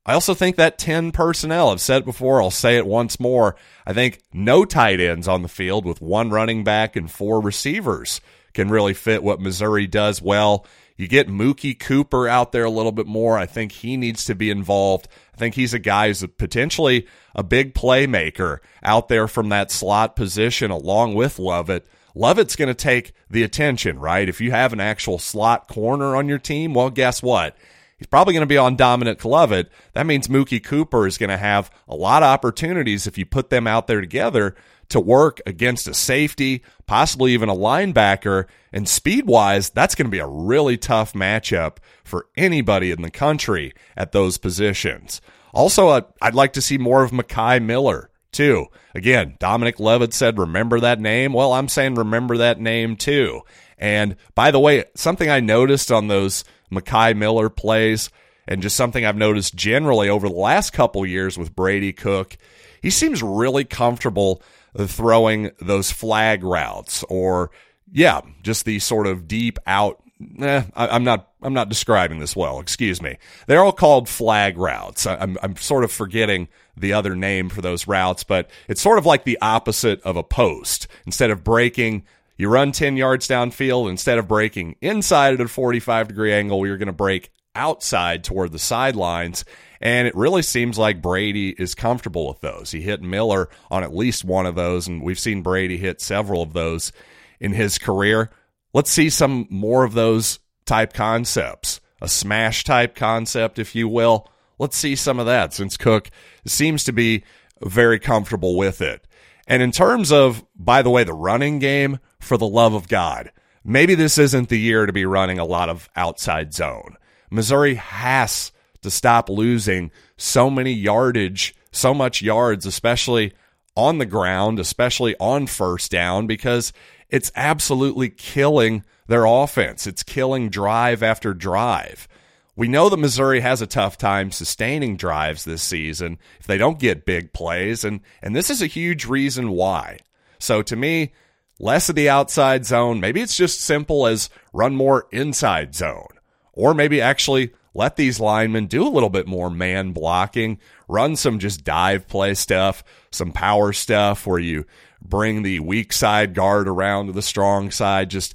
I 0.07 0.15
also 0.15 0.35
think 0.35 0.55
that 0.55 0.79
10 0.79 1.11
personnel, 1.11 1.71
I've 1.71 1.81
said 1.81 2.03
it 2.03 2.05
before, 2.05 2.41
I'll 2.41 2.53
say 2.53 2.77
it 2.77 2.87
once 2.87 3.19
more. 3.19 3.57
I 3.85 3.93
think 3.93 4.21
no 4.33 4.65
tight 4.65 5.01
ends 5.01 5.27
on 5.27 5.43
the 5.43 5.49
field 5.49 5.85
with 5.85 6.01
one 6.01 6.31
running 6.31 6.63
back 6.63 6.95
and 6.95 7.11
four 7.11 7.41
receivers 7.41 8.21
can 8.55 8.71
really 8.71 8.95
fit 8.95 9.25
what 9.25 9.41
Missouri 9.41 9.89
does 9.89 10.23
well. 10.23 10.65
You 10.97 11.09
get 11.09 11.29
Mookie 11.29 11.79
Cooper 11.79 12.29
out 12.29 12.53
there 12.53 12.65
a 12.65 12.71
little 12.71 12.93
bit 12.93 13.07
more. 13.07 13.37
I 13.37 13.47
think 13.47 13.73
he 13.73 13.97
needs 13.97 14.25
to 14.27 14.35
be 14.37 14.49
involved. 14.49 15.09
I 15.35 15.37
think 15.39 15.57
he's 15.57 15.75
a 15.75 15.79
guy 15.81 16.07
who's 16.07 16.25
potentially 16.39 17.07
a 17.35 17.43
big 17.43 17.75
playmaker 17.75 18.61
out 18.85 19.09
there 19.09 19.27
from 19.27 19.49
that 19.51 19.73
slot 19.73 20.15
position 20.15 20.71
along 20.71 21.15
with 21.15 21.39
Lovett. 21.39 21.87
Lovett's 22.15 22.57
going 22.57 22.69
to 22.69 22.75
take 22.75 23.13
the 23.29 23.43
attention, 23.43 23.99
right? 23.99 24.27
If 24.27 24.41
you 24.41 24.53
have 24.53 24.73
an 24.73 24.81
actual 24.81 25.19
slot 25.19 25.69
corner 25.69 26.17
on 26.17 26.29
your 26.29 26.39
team, 26.39 26.73
well, 26.73 26.89
guess 26.89 27.23
what? 27.23 27.57
He's 27.99 28.07
probably 28.07 28.35
going 28.35 28.43
to 28.43 28.47
be 28.47 28.59
on 28.59 28.77
Dominic 28.77 29.25
Lovett. 29.25 29.71
That 29.95 30.07
means 30.07 30.29
Mookie 30.29 30.63
Cooper 30.63 31.07
is 31.07 31.17
going 31.17 31.31
to 31.31 31.37
have 31.37 31.71
a 31.89 31.95
lot 31.95 32.23
of 32.23 32.29
opportunities 32.29 33.07
if 33.07 33.17
you 33.17 33.25
put 33.25 33.49
them 33.49 33.67
out 33.67 33.87
there 33.87 34.01
together 34.01 34.55
to 34.91 35.01
work 35.01 35.41
against 35.47 35.89
a 35.89 35.95
safety, 35.95 36.63
possibly 36.87 37.33
even 37.33 37.49
a 37.49 37.55
linebacker. 37.55 38.45
And 38.73 38.89
speed 38.89 39.27
wise, 39.27 39.71
that's 39.71 39.95
going 39.95 40.07
to 40.07 40.11
be 40.11 40.19
a 40.19 40.27
really 40.27 40.77
tough 40.77 41.15
matchup 41.15 41.79
for 42.05 42.27
anybody 42.37 42.91
in 42.91 43.03
the 43.03 43.11
country 43.11 43.73
at 43.97 44.13
those 44.13 44.37
positions. 44.37 45.21
Also, 45.55 46.07
I'd 46.21 46.35
like 46.35 46.53
to 46.53 46.63
see 46.63 46.77
more 46.77 47.03
of 47.03 47.13
Mekhi 47.13 47.65
Miller 47.65 48.11
too. 48.31 48.67
Again, 48.95 49.37
Dominic 49.39 49.81
Lovett 49.81 50.13
said, 50.13 50.39
remember 50.39 50.81
that 50.81 51.01
name? 51.01 51.33
Well, 51.33 51.55
I'm 51.55 51.69
saying 51.69 51.95
remember 51.95 52.37
that 52.37 52.61
name 52.61 52.97
too. 52.97 53.41
And 53.79 54.17
by 54.35 54.51
the 54.51 54.61
way, 54.61 54.85
something 54.95 55.31
I 55.31 55.41
noticed 55.41 55.91
on 55.91 56.09
those 56.09 56.45
Mekhi 56.71 57.17
Miller 57.17 57.49
plays, 57.49 58.11
and 58.49 58.63
just 58.63 58.77
something 58.77 59.05
I've 59.05 59.17
noticed 59.17 59.55
generally 59.55 60.09
over 60.09 60.29
the 60.29 60.35
last 60.35 60.73
couple 60.73 61.05
years 61.05 61.37
with 61.37 61.55
Brady 61.55 61.93
Cook. 61.93 62.37
He 62.81 62.91
seems 62.91 63.23
really 63.23 63.65
comfortable 63.65 64.43
throwing 64.79 65.51
those 65.61 65.91
flag 65.91 66.45
routes, 66.45 67.03
or 67.05 67.51
yeah, 67.93 68.21
just 68.43 68.65
the 68.65 68.79
sort 68.79 69.07
of 69.07 69.29
deep 69.29 69.59
out. 69.67 70.03
Eh, 70.41 70.63
I, 70.75 70.97
am 70.97 71.05
not. 71.05 71.31
I'm 71.43 71.55
not 71.55 71.69
describing 71.69 72.19
this 72.19 72.35
well. 72.35 72.59
Excuse 72.59 73.01
me. 73.01 73.19
They're 73.47 73.63
all 73.63 73.73
called 73.73 74.09
flag 74.09 74.57
routes. 74.59 75.07
I, 75.07 75.17
I'm, 75.17 75.39
I'm 75.43 75.57
sort 75.57 75.85
of 75.85 75.93
forgetting 75.93 76.49
the 76.77 76.93
other 76.93 77.15
name 77.15 77.49
for 77.49 77.63
those 77.63 77.87
routes, 77.87 78.25
but 78.25 78.51
it's 78.69 78.81
sort 78.81 78.99
of 78.99 79.07
like 79.07 79.25
the 79.25 79.39
opposite 79.41 80.01
of 80.03 80.17
a 80.17 80.23
post. 80.23 80.89
Instead 81.05 81.31
of 81.31 81.45
breaking 81.45 82.05
you 82.37 82.49
run 82.49 82.73
10 82.73 82.97
yards 82.97 83.29
downfield, 83.29 83.89
instead 83.89 84.19
of 84.19 84.29
breaking 84.29 84.77
inside 84.81 85.35
at 85.35 85.41
a 85.41 85.49
45 85.49 86.09
degree 86.09 86.33
angle, 86.33 86.67
you're 86.67 86.77
going 86.77 86.87
to 86.87 86.93
break 86.93 87.31
outside 87.55 88.23
toward 88.23 88.53
the 88.53 88.59
sidelines. 88.59 89.45
And 89.81 90.07
it 90.07 90.15
really 90.15 90.43
seems 90.43 90.79
like 90.79 91.03
Brady 91.03 91.51
is 91.51 91.75
comfortable 91.75 92.29
with 92.29 92.41
those. 92.41 92.71
He 92.71 92.81
hit 92.81 93.03
Miller 93.03 93.49
on 93.71 93.83
at 93.83 93.95
least 93.95 94.25
one 94.25 94.47
of 94.47 94.55
those, 94.55 94.87
and 94.87 95.03
we've 95.03 95.19
seen 95.19 95.43
Brady 95.43 95.77
hit 95.77 96.01
several 96.01 96.43
of 96.43 96.53
those 96.53 96.93
in 97.41 97.53
his 97.53 97.79
career. 97.79 98.31
Let's 98.73 98.91
see 98.91 99.11
some 99.11 99.47
more 99.51 99.85
of 99.85 99.95
those 99.95 100.39
type 100.65 100.93
concepts, 100.93 101.81
a 102.01 102.09
smash 102.09 102.65
type 102.65 102.95
concept, 102.95 103.59
if 103.59 103.75
you 103.75 103.89
will. 103.89 104.31
Let's 104.59 104.77
see 104.77 104.97
some 104.97 105.19
of 105.19 105.27
that 105.27 105.53
since 105.53 105.77
Cook 105.77 106.11
seems 106.47 106.85
to 106.85 106.93
be 106.93 107.25
very 107.63 107.99
comfortable 107.99 108.57
with 108.57 108.81
it. 108.81 109.07
And 109.47 109.63
in 109.63 109.71
terms 109.71 110.11
of, 110.11 110.45
by 110.57 110.83
the 110.83 110.91
way, 110.91 111.05
the 111.05 111.15
running 111.15 111.59
game, 111.59 111.99
for 112.27 112.37
the 112.37 112.49
love 112.49 112.75
of 112.75 112.89
God, 112.89 113.31
maybe 113.65 113.95
this 113.95 114.19
isn't 114.19 114.49
the 114.49 114.59
year 114.59 114.87
to 114.87 114.93
be 114.93 115.07
running 115.07 115.39
a 115.39 115.45
lot 115.45 115.69
of 115.69 115.89
outside 115.97 116.53
zone. 116.53 116.97
Missouri 117.31 117.75
has 117.75 118.53
to 118.83 118.91
stop 118.91 119.29
losing 119.29 119.91
so 120.17 120.51
many 120.51 120.73
yardage, 120.73 121.55
so 121.73 121.95
much 121.95 122.23
yards, 122.23 122.67
especially 122.67 123.33
on 123.77 123.99
the 123.99 124.07
ground, 124.07 124.59
especially 124.59 125.15
on 125.19 125.47
first 125.47 125.91
down, 125.91 126.27
because 126.27 126.73
it's 127.11 127.33
absolutely 127.35 128.09
killing 128.09 128.85
their 129.07 129.25
offense. 129.25 129.87
It's 129.87 130.03
killing 130.03 130.49
drive 130.49 131.03
after 131.03 131.35
drive. 131.35 132.09
We 132.57 132.69
know 132.69 132.89
that 132.89 132.97
Missouri 132.97 133.41
has 133.41 133.61
a 133.61 133.67
tough 133.67 133.99
time 133.99 134.31
sustaining 134.31 134.97
drives 134.97 135.45
this 135.45 135.63
season 135.63 136.19
if 136.41 136.47
they 136.47 136.57
don't 136.57 136.79
get 136.79 137.05
big 137.05 137.33
plays, 137.33 137.85
and, 137.85 138.01
and 138.23 138.35
this 138.35 138.51
is 138.51 138.63
a 138.63 138.67
huge 138.67 139.05
reason 139.05 139.51
why. 139.51 139.99
So 140.39 140.63
to 140.63 140.75
me, 140.75 141.13
less 141.59 141.89
of 141.89 141.95
the 141.95 142.09
outside 142.09 142.67
zone. 142.67 143.01
Maybe 143.01 143.21
it's 143.21 143.37
just 143.37 143.61
simple 143.61 144.07
as 144.07 144.31
run 144.53 144.77
more 144.77 145.07
inside 145.11 145.75
zone, 145.75 146.09
or 146.53 146.75
maybe 146.75 147.01
actually 147.01 147.53
let 147.75 147.97
these 147.97 148.19
linemen 148.21 148.67
do 148.67 148.87
a 148.87 148.89
little 148.89 149.11
bit 149.11 149.27
more 149.27 149.51
man 149.51 149.93
blocking, 149.93 150.59
run 150.89 151.15
some 151.15 151.39
just 151.39 151.65
dive 151.65 152.09
play 152.09 152.35
stuff, 152.35 152.83
some 153.11 153.33
power 153.33 153.73
stuff 153.73 154.27
where 154.27 154.39
you 154.39 154.65
bring 155.03 155.43
the 155.43 155.61
weak 155.61 155.93
side 155.93 156.35
guard 156.35 156.69
around 156.69 157.07
to 157.07 157.13
the 157.13 157.23
strong 157.23 157.71
side, 157.71 158.11
just 158.11 158.35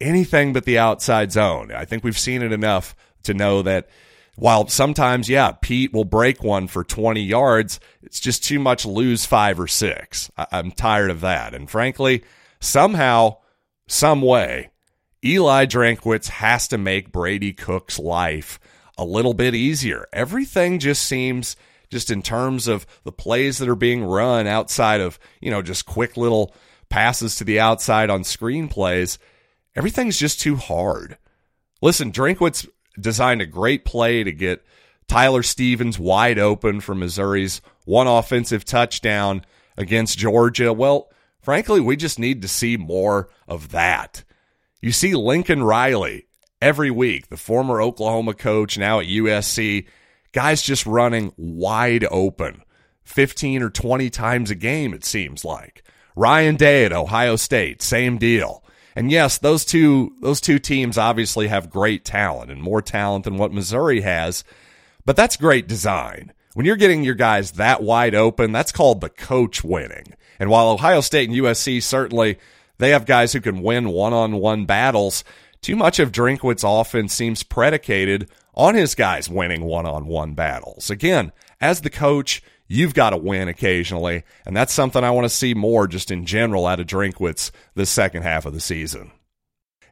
anything 0.00 0.52
but 0.52 0.64
the 0.64 0.78
outside 0.78 1.32
zone. 1.32 1.72
I 1.72 1.84
think 1.84 2.04
we've 2.04 2.18
seen 2.18 2.42
it 2.42 2.52
enough 2.52 2.94
to 3.22 3.34
know 3.34 3.62
that 3.62 3.88
while 4.36 4.66
sometimes, 4.68 5.28
yeah, 5.28 5.52
Peat 5.52 5.92
will 5.92 6.04
break 6.04 6.42
one 6.42 6.66
for 6.66 6.84
20 6.84 7.20
yards, 7.22 7.80
it's 8.02 8.20
just 8.20 8.44
too 8.44 8.58
much 8.58 8.84
lose 8.84 9.24
five 9.26 9.60
or 9.60 9.68
six. 9.68 10.30
I- 10.36 10.46
am 10.52 10.70
tired 10.72 11.10
of 11.10 11.20
that. 11.20 11.54
And 11.54 11.68
frankly, 11.68 12.24
somehow, 12.62 13.38
some 13.88 14.22
way, 14.22 14.70
Eli 15.24 15.66
Drinkwitz 15.66 16.28
has 16.28 16.68
to 16.68 16.78
make 16.78 17.12
Brady 17.12 17.52
Cook's 17.52 17.98
life 17.98 18.58
a 18.96 19.04
little 19.04 19.34
bit 19.34 19.54
easier. 19.54 20.06
Everything 20.12 20.78
just 20.78 21.02
seems 21.04 21.56
just 21.90 22.10
in 22.10 22.22
terms 22.22 22.68
of 22.68 22.86
the 23.04 23.12
plays 23.12 23.58
that 23.58 23.68
are 23.68 23.76
being 23.76 24.02
run 24.02 24.46
outside 24.46 25.00
of, 25.00 25.18
you 25.40 25.50
know, 25.50 25.60
just 25.62 25.86
quick 25.86 26.16
little 26.16 26.54
passes 26.88 27.36
to 27.36 27.44
the 27.44 27.60
outside 27.60 28.10
on 28.10 28.24
screen 28.24 28.68
plays, 28.68 29.18
everything's 29.76 30.18
just 30.18 30.40
too 30.40 30.56
hard. 30.56 31.18
Listen, 31.82 32.12
Drinkwitz 32.12 32.68
designed 32.98 33.42
a 33.42 33.46
great 33.46 33.84
play 33.84 34.24
to 34.24 34.32
get 34.32 34.64
Tyler 35.08 35.42
Stevens 35.42 35.98
wide 35.98 36.38
open 36.38 36.80
for 36.80 36.94
Missouri's 36.94 37.60
one 37.84 38.06
offensive 38.06 38.64
touchdown 38.64 39.44
against 39.76 40.18
Georgia. 40.18 40.72
Well, 40.72 41.10
frankly, 41.42 41.80
we 41.80 41.96
just 41.96 42.18
need 42.18 42.42
to 42.42 42.48
see 42.48 42.76
more 42.76 43.28
of 43.46 43.70
that. 43.70 44.24
You 44.80 44.92
see 44.92 45.14
Lincoln 45.14 45.62
Riley 45.62 46.26
every 46.60 46.90
week, 46.90 47.28
the 47.28 47.36
former 47.36 47.82
Oklahoma 47.82 48.34
coach, 48.34 48.78
now 48.78 49.00
at 49.00 49.06
USC, 49.06 49.86
guys 50.32 50.62
just 50.62 50.86
running 50.86 51.32
wide 51.36 52.06
open 52.10 52.62
15 53.04 53.62
or 53.62 53.70
20 53.70 54.10
times 54.10 54.50
a 54.50 54.54
game, 54.54 54.94
it 54.94 55.04
seems 55.04 55.44
like. 55.44 55.84
Ryan 56.14 56.56
Day 56.56 56.84
at 56.84 56.92
Ohio 56.92 57.36
State, 57.36 57.82
same 57.82 58.18
deal. 58.18 58.62
And 58.94 59.10
yes, 59.10 59.38
those 59.38 59.64
two 59.64 60.14
those 60.20 60.40
two 60.40 60.58
teams 60.58 60.98
obviously 60.98 61.48
have 61.48 61.70
great 61.70 62.04
talent 62.04 62.50
and 62.50 62.62
more 62.62 62.82
talent 62.82 63.24
than 63.24 63.38
what 63.38 63.52
Missouri 63.52 64.02
has, 64.02 64.44
but 65.04 65.16
that's 65.16 65.36
great 65.36 65.66
design. 65.66 66.32
When 66.54 66.66
you're 66.66 66.76
getting 66.76 67.02
your 67.02 67.14
guys 67.14 67.52
that 67.52 67.82
wide 67.82 68.14
open, 68.14 68.52
that's 68.52 68.72
called 68.72 69.00
the 69.00 69.08
coach 69.08 69.64
winning. 69.64 70.14
And 70.42 70.50
while 70.50 70.70
Ohio 70.70 71.00
State 71.02 71.28
and 71.28 71.38
USC 71.38 71.80
certainly 71.80 72.36
they 72.78 72.90
have 72.90 73.06
guys 73.06 73.32
who 73.32 73.40
can 73.40 73.62
win 73.62 73.90
one-on-one 73.90 74.64
battles, 74.64 75.22
too 75.60 75.76
much 75.76 76.00
of 76.00 76.10
Drinkwitz's 76.10 76.64
offense 76.64 77.14
seems 77.14 77.44
predicated 77.44 78.28
on 78.52 78.74
his 78.74 78.96
guys 78.96 79.28
winning 79.28 79.62
one-on-one 79.62 80.34
battles. 80.34 80.90
Again, 80.90 81.30
as 81.60 81.82
the 81.82 81.90
coach, 81.90 82.42
you've 82.66 82.92
got 82.92 83.10
to 83.10 83.16
win 83.16 83.46
occasionally, 83.46 84.24
and 84.44 84.56
that's 84.56 84.72
something 84.72 85.04
I 85.04 85.12
want 85.12 85.26
to 85.26 85.28
see 85.28 85.54
more 85.54 85.86
just 85.86 86.10
in 86.10 86.26
general 86.26 86.66
out 86.66 86.80
of 86.80 86.88
Drinkwitz 86.88 87.52
the 87.76 87.86
second 87.86 88.24
half 88.24 88.44
of 88.44 88.52
the 88.52 88.58
season. 88.58 89.12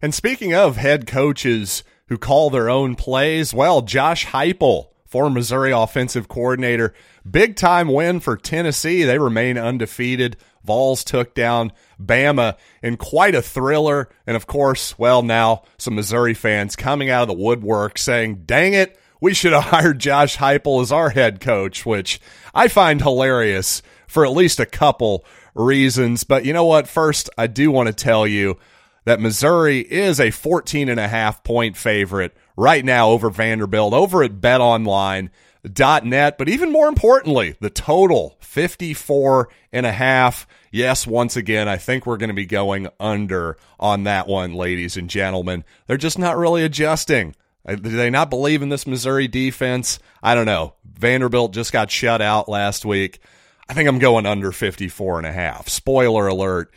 And 0.02 0.12
speaking 0.12 0.52
of 0.52 0.76
head 0.76 1.06
coaches 1.06 1.84
who 2.08 2.18
call 2.18 2.50
their 2.50 2.68
own 2.68 2.96
plays, 2.96 3.54
well, 3.54 3.82
Josh 3.82 4.26
Heupel, 4.26 4.88
former 5.10 5.30
Missouri 5.30 5.72
offensive 5.72 6.28
coordinator, 6.28 6.94
big 7.28 7.56
time 7.56 7.88
win 7.88 8.20
for 8.20 8.36
Tennessee. 8.36 9.02
They 9.02 9.18
remain 9.18 9.58
undefeated. 9.58 10.36
Vols 10.64 11.02
took 11.02 11.34
down 11.34 11.72
Bama 12.00 12.56
in 12.82 12.96
quite 12.96 13.34
a 13.34 13.42
thriller. 13.42 14.08
And 14.26 14.36
of 14.36 14.46
course, 14.46 14.98
well, 14.98 15.22
now 15.22 15.64
some 15.78 15.96
Missouri 15.96 16.34
fans 16.34 16.76
coming 16.76 17.10
out 17.10 17.22
of 17.22 17.28
the 17.28 17.42
woodwork 17.42 17.98
saying, 17.98 18.42
dang 18.46 18.72
it, 18.72 18.98
we 19.20 19.34
should 19.34 19.52
have 19.52 19.64
hired 19.64 19.98
Josh 19.98 20.36
Heupel 20.36 20.80
as 20.80 20.92
our 20.92 21.10
head 21.10 21.40
coach, 21.40 21.84
which 21.84 22.20
I 22.54 22.68
find 22.68 23.02
hilarious 23.02 23.82
for 24.06 24.24
at 24.24 24.32
least 24.32 24.60
a 24.60 24.66
couple 24.66 25.24
reasons. 25.54 26.22
But 26.22 26.44
you 26.44 26.52
know 26.52 26.64
what? 26.64 26.86
First, 26.86 27.28
I 27.36 27.48
do 27.48 27.72
want 27.72 27.88
to 27.88 27.92
tell 27.92 28.26
you 28.26 28.58
that 29.04 29.20
Missouri 29.20 29.80
is 29.80 30.20
a 30.20 30.30
14 30.30 30.88
and 30.88 31.00
a 31.00 31.08
half 31.08 31.42
point 31.42 31.76
favorite 31.76 32.36
right 32.56 32.84
now 32.84 33.10
over 33.10 33.30
Vanderbilt 33.30 33.94
over 33.94 34.22
at 34.22 34.40
betonline.net. 34.40 36.38
But 36.38 36.48
even 36.48 36.72
more 36.72 36.88
importantly, 36.88 37.56
the 37.60 37.70
total 37.70 38.36
54 38.40 39.48
and 39.72 39.86
a 39.86 39.92
half. 39.92 40.46
Yes, 40.70 41.06
once 41.06 41.36
again, 41.36 41.68
I 41.68 41.76
think 41.76 42.06
we're 42.06 42.16
going 42.16 42.28
to 42.28 42.34
be 42.34 42.46
going 42.46 42.88
under 43.00 43.56
on 43.78 44.04
that 44.04 44.28
one, 44.28 44.54
ladies 44.54 44.96
and 44.96 45.10
gentlemen. 45.10 45.64
They're 45.86 45.96
just 45.96 46.18
not 46.18 46.36
really 46.36 46.62
adjusting. 46.62 47.34
Uh, 47.66 47.74
do 47.74 47.90
they 47.90 48.10
not 48.10 48.30
believe 48.30 48.62
in 48.62 48.68
this 48.68 48.86
Missouri 48.86 49.28
defense? 49.28 49.98
I 50.22 50.34
don't 50.34 50.46
know. 50.46 50.74
Vanderbilt 50.84 51.52
just 51.52 51.72
got 51.72 51.90
shut 51.90 52.22
out 52.22 52.48
last 52.48 52.84
week. 52.84 53.20
I 53.68 53.74
think 53.74 53.88
I'm 53.88 53.98
going 53.98 54.26
under 54.26 54.52
54 54.52 55.18
and 55.18 55.26
a 55.26 55.32
half. 55.32 55.68
Spoiler 55.68 56.26
alert 56.26 56.74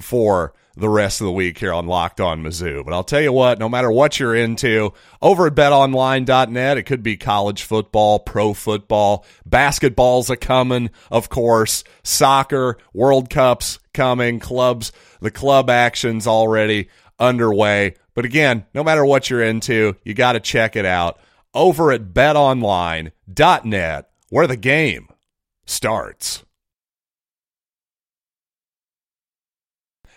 for 0.00 0.54
the 0.76 0.88
rest 0.88 1.20
of 1.20 1.26
the 1.26 1.32
week 1.32 1.58
here 1.58 1.72
on 1.72 1.86
Locked 1.86 2.20
On 2.20 2.42
Mizzou. 2.42 2.84
But 2.84 2.94
I'll 2.94 3.04
tell 3.04 3.20
you 3.20 3.32
what, 3.32 3.58
no 3.58 3.68
matter 3.68 3.90
what 3.90 4.18
you're 4.18 4.34
into, 4.34 4.92
over 5.20 5.46
at 5.46 5.54
betonline.net, 5.54 6.78
it 6.78 6.84
could 6.84 7.02
be 7.02 7.16
college 7.16 7.62
football, 7.62 8.18
pro 8.18 8.54
football, 8.54 9.24
basketball's 9.44 10.30
a 10.30 10.36
coming, 10.36 10.90
of 11.10 11.28
course, 11.28 11.84
soccer, 12.02 12.78
World 12.92 13.30
Cups 13.30 13.78
coming, 13.92 14.38
clubs, 14.38 14.92
the 15.20 15.30
club 15.30 15.68
action's 15.68 16.26
already 16.26 16.88
underway. 17.18 17.94
But 18.14 18.24
again, 18.24 18.66
no 18.74 18.82
matter 18.82 19.04
what 19.04 19.30
you're 19.30 19.42
into, 19.42 19.96
you 20.04 20.14
got 20.14 20.32
to 20.32 20.40
check 20.40 20.76
it 20.76 20.86
out 20.86 21.18
over 21.54 21.92
at 21.92 22.12
betonline.net 22.14 24.10
where 24.28 24.46
the 24.46 24.56
game 24.56 25.08
starts. 25.66 26.44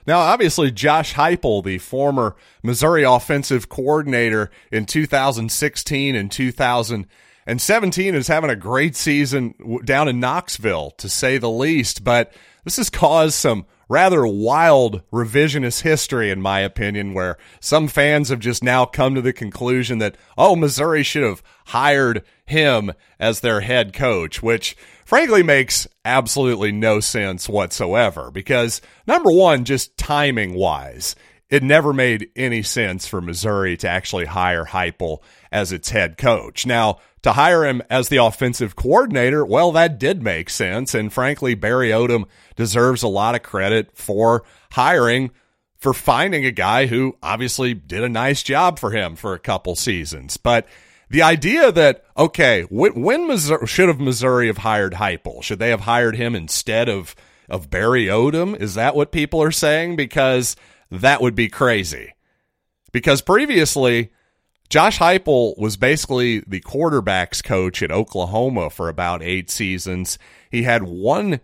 Now, 0.05 0.19
obviously, 0.19 0.71
Josh 0.71 1.13
Heupel, 1.13 1.63
the 1.63 1.77
former 1.77 2.35
Missouri 2.61 3.03
offensive 3.03 3.69
coordinator 3.69 4.51
in 4.71 4.85
2016 4.85 6.15
and 6.15 6.31
2017, 6.31 8.15
is 8.15 8.27
having 8.27 8.49
a 8.49 8.55
great 8.55 8.95
season 8.95 9.55
down 9.85 10.07
in 10.07 10.19
Knoxville, 10.19 10.91
to 10.91 11.07
say 11.07 11.37
the 11.37 11.49
least. 11.49 12.03
But 12.03 12.33
this 12.65 12.77
has 12.77 12.89
caused 12.89 13.35
some 13.35 13.65
rather 13.89 14.25
wild 14.25 15.03
revisionist 15.11 15.81
history, 15.81 16.31
in 16.31 16.41
my 16.41 16.59
opinion, 16.59 17.13
where 17.13 17.37
some 17.59 17.87
fans 17.87 18.29
have 18.29 18.39
just 18.39 18.63
now 18.63 18.85
come 18.85 19.15
to 19.15 19.21
the 19.21 19.33
conclusion 19.33 19.99
that, 19.99 20.17
oh, 20.37 20.55
Missouri 20.55 21.03
should 21.03 21.23
have 21.23 21.43
hired 21.67 22.23
him 22.45 22.91
as 23.19 23.39
their 23.39 23.61
head 23.61 23.93
coach, 23.93 24.41
which 24.41 24.75
frankly 25.05 25.43
makes 25.43 25.87
absolutely 26.05 26.71
no 26.71 26.99
sense 26.99 27.49
whatsoever. 27.49 28.31
Because, 28.31 28.81
number 29.07 29.31
one, 29.31 29.65
just 29.65 29.97
timing 29.97 30.53
wise, 30.53 31.15
it 31.49 31.63
never 31.63 31.93
made 31.93 32.29
any 32.35 32.63
sense 32.63 33.07
for 33.07 33.21
Missouri 33.21 33.77
to 33.77 33.87
actually 33.87 34.25
hire 34.25 34.65
Heupel 34.65 35.19
as 35.51 35.71
its 35.71 35.89
head 35.91 36.17
coach. 36.17 36.65
Now, 36.65 36.99
to 37.21 37.33
hire 37.33 37.63
him 37.63 37.81
as 37.89 38.09
the 38.09 38.17
offensive 38.17 38.75
coordinator, 38.75 39.45
well, 39.45 39.71
that 39.73 39.99
did 39.99 40.21
make 40.21 40.49
sense. 40.49 40.93
And 40.93 41.11
frankly, 41.11 41.55
Barry 41.55 41.89
Odom 41.89 42.25
deserves 42.55 43.03
a 43.03 43.07
lot 43.07 43.35
of 43.35 43.43
credit 43.43 43.95
for 43.95 44.43
hiring, 44.71 45.31
for 45.77 45.93
finding 45.93 46.45
a 46.45 46.51
guy 46.51 46.87
who 46.87 47.17
obviously 47.21 47.73
did 47.73 48.03
a 48.03 48.09
nice 48.09 48.43
job 48.43 48.79
for 48.79 48.91
him 48.91 49.15
for 49.15 49.33
a 49.33 49.39
couple 49.39 49.75
seasons. 49.75 50.37
But 50.37 50.67
the 51.13 51.21
idea 51.21 51.71
that, 51.71 52.03
okay, 52.17 52.63
when, 52.71 52.99
when 52.99 53.27
Missouri, 53.27 53.67
should 53.67 53.87
have 53.87 53.99
Missouri 53.99 54.47
have 54.47 54.57
hired 54.57 54.93
Heupel? 54.93 55.43
Should 55.43 55.59
they 55.59 55.69
have 55.69 55.81
hired 55.81 56.15
him 56.15 56.33
instead 56.33 56.89
of, 56.89 57.15
of 57.47 57.69
Barry 57.69 58.05
Odom? 58.05 58.59
Is 58.59 58.73
that 58.73 58.95
what 58.95 59.11
people 59.11 59.41
are 59.43 59.51
saying? 59.51 59.95
Because 59.95 60.55
that 60.89 61.21
would 61.21 61.35
be 61.35 61.49
crazy. 61.49 62.15
Because 62.91 63.21
previously, 63.21 64.11
Josh 64.69 64.97
Heupel 64.97 65.55
was 65.55 65.77
basically 65.77 66.39
the 66.47 66.61
quarterbacks 66.61 67.43
coach 67.43 67.83
at 67.83 67.91
Oklahoma 67.91 68.71
for 68.71 68.89
about 68.89 69.21
eight 69.21 69.51
seasons. 69.51 70.17
He 70.49 70.63
had 70.63 70.81
one 70.81 71.41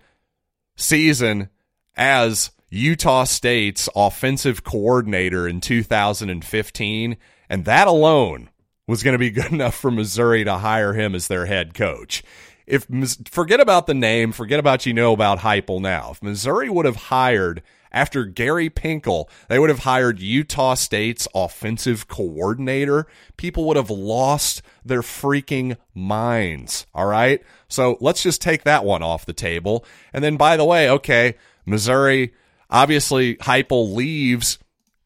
season 0.77 1.49
as 1.95 2.49
Utah 2.71 3.25
State's 3.25 3.87
offensive 3.95 4.63
coordinator 4.63 5.47
in 5.47 5.61
2015, 5.61 7.17
and 7.47 7.65
that 7.65 7.87
alone 7.87 8.49
was 8.89 9.03
going 9.03 9.13
to 9.13 9.19
be 9.19 9.29
good 9.29 9.45
enough 9.51 9.75
for 9.75 9.91
Missouri 9.91 10.43
to 10.43 10.57
hire 10.57 10.93
him 10.93 11.13
as 11.13 11.27
their 11.27 11.45
head 11.45 11.73
coach. 11.73 12.23
if 12.65 12.87
forget 13.29 13.59
about 13.59 13.87
the 13.87 13.93
name, 13.93 14.31
forget 14.31 14.59
about 14.59 14.85
you 14.85 14.93
know 14.93 15.13
about 15.13 15.39
Heupel 15.39 15.79
now. 15.79 16.11
If 16.11 16.23
Missouri 16.23 16.69
would 16.69 16.85
have 16.85 16.95
hired 16.95 17.61
after 17.91 18.25
Gary 18.25 18.69
Pinkel, 18.69 19.29
they 19.47 19.59
would 19.59 19.69
have 19.69 19.79
hired 19.79 20.19
Utah 20.19 20.73
State's 20.73 21.27
offensive 21.33 22.07
coordinator. 22.07 23.07
People 23.37 23.65
would 23.65 23.77
have 23.77 23.89
lost 23.89 24.61
their 24.83 25.01
freaking 25.01 25.77
minds. 25.93 26.85
All 26.93 27.07
right. 27.07 27.41
So 27.67 27.97
let's 27.99 28.23
just 28.23 28.41
take 28.41 28.63
that 28.63 28.85
one 28.85 29.03
off 29.03 29.25
the 29.25 29.33
table. 29.33 29.85
And 30.13 30.23
then, 30.23 30.35
by 30.37 30.57
the 30.57 30.65
way, 30.65 30.89
okay, 30.89 31.35
Missouri, 31.65 32.33
obviously, 32.69 33.35
Heupel 33.37 33.93
leaves, 33.93 34.59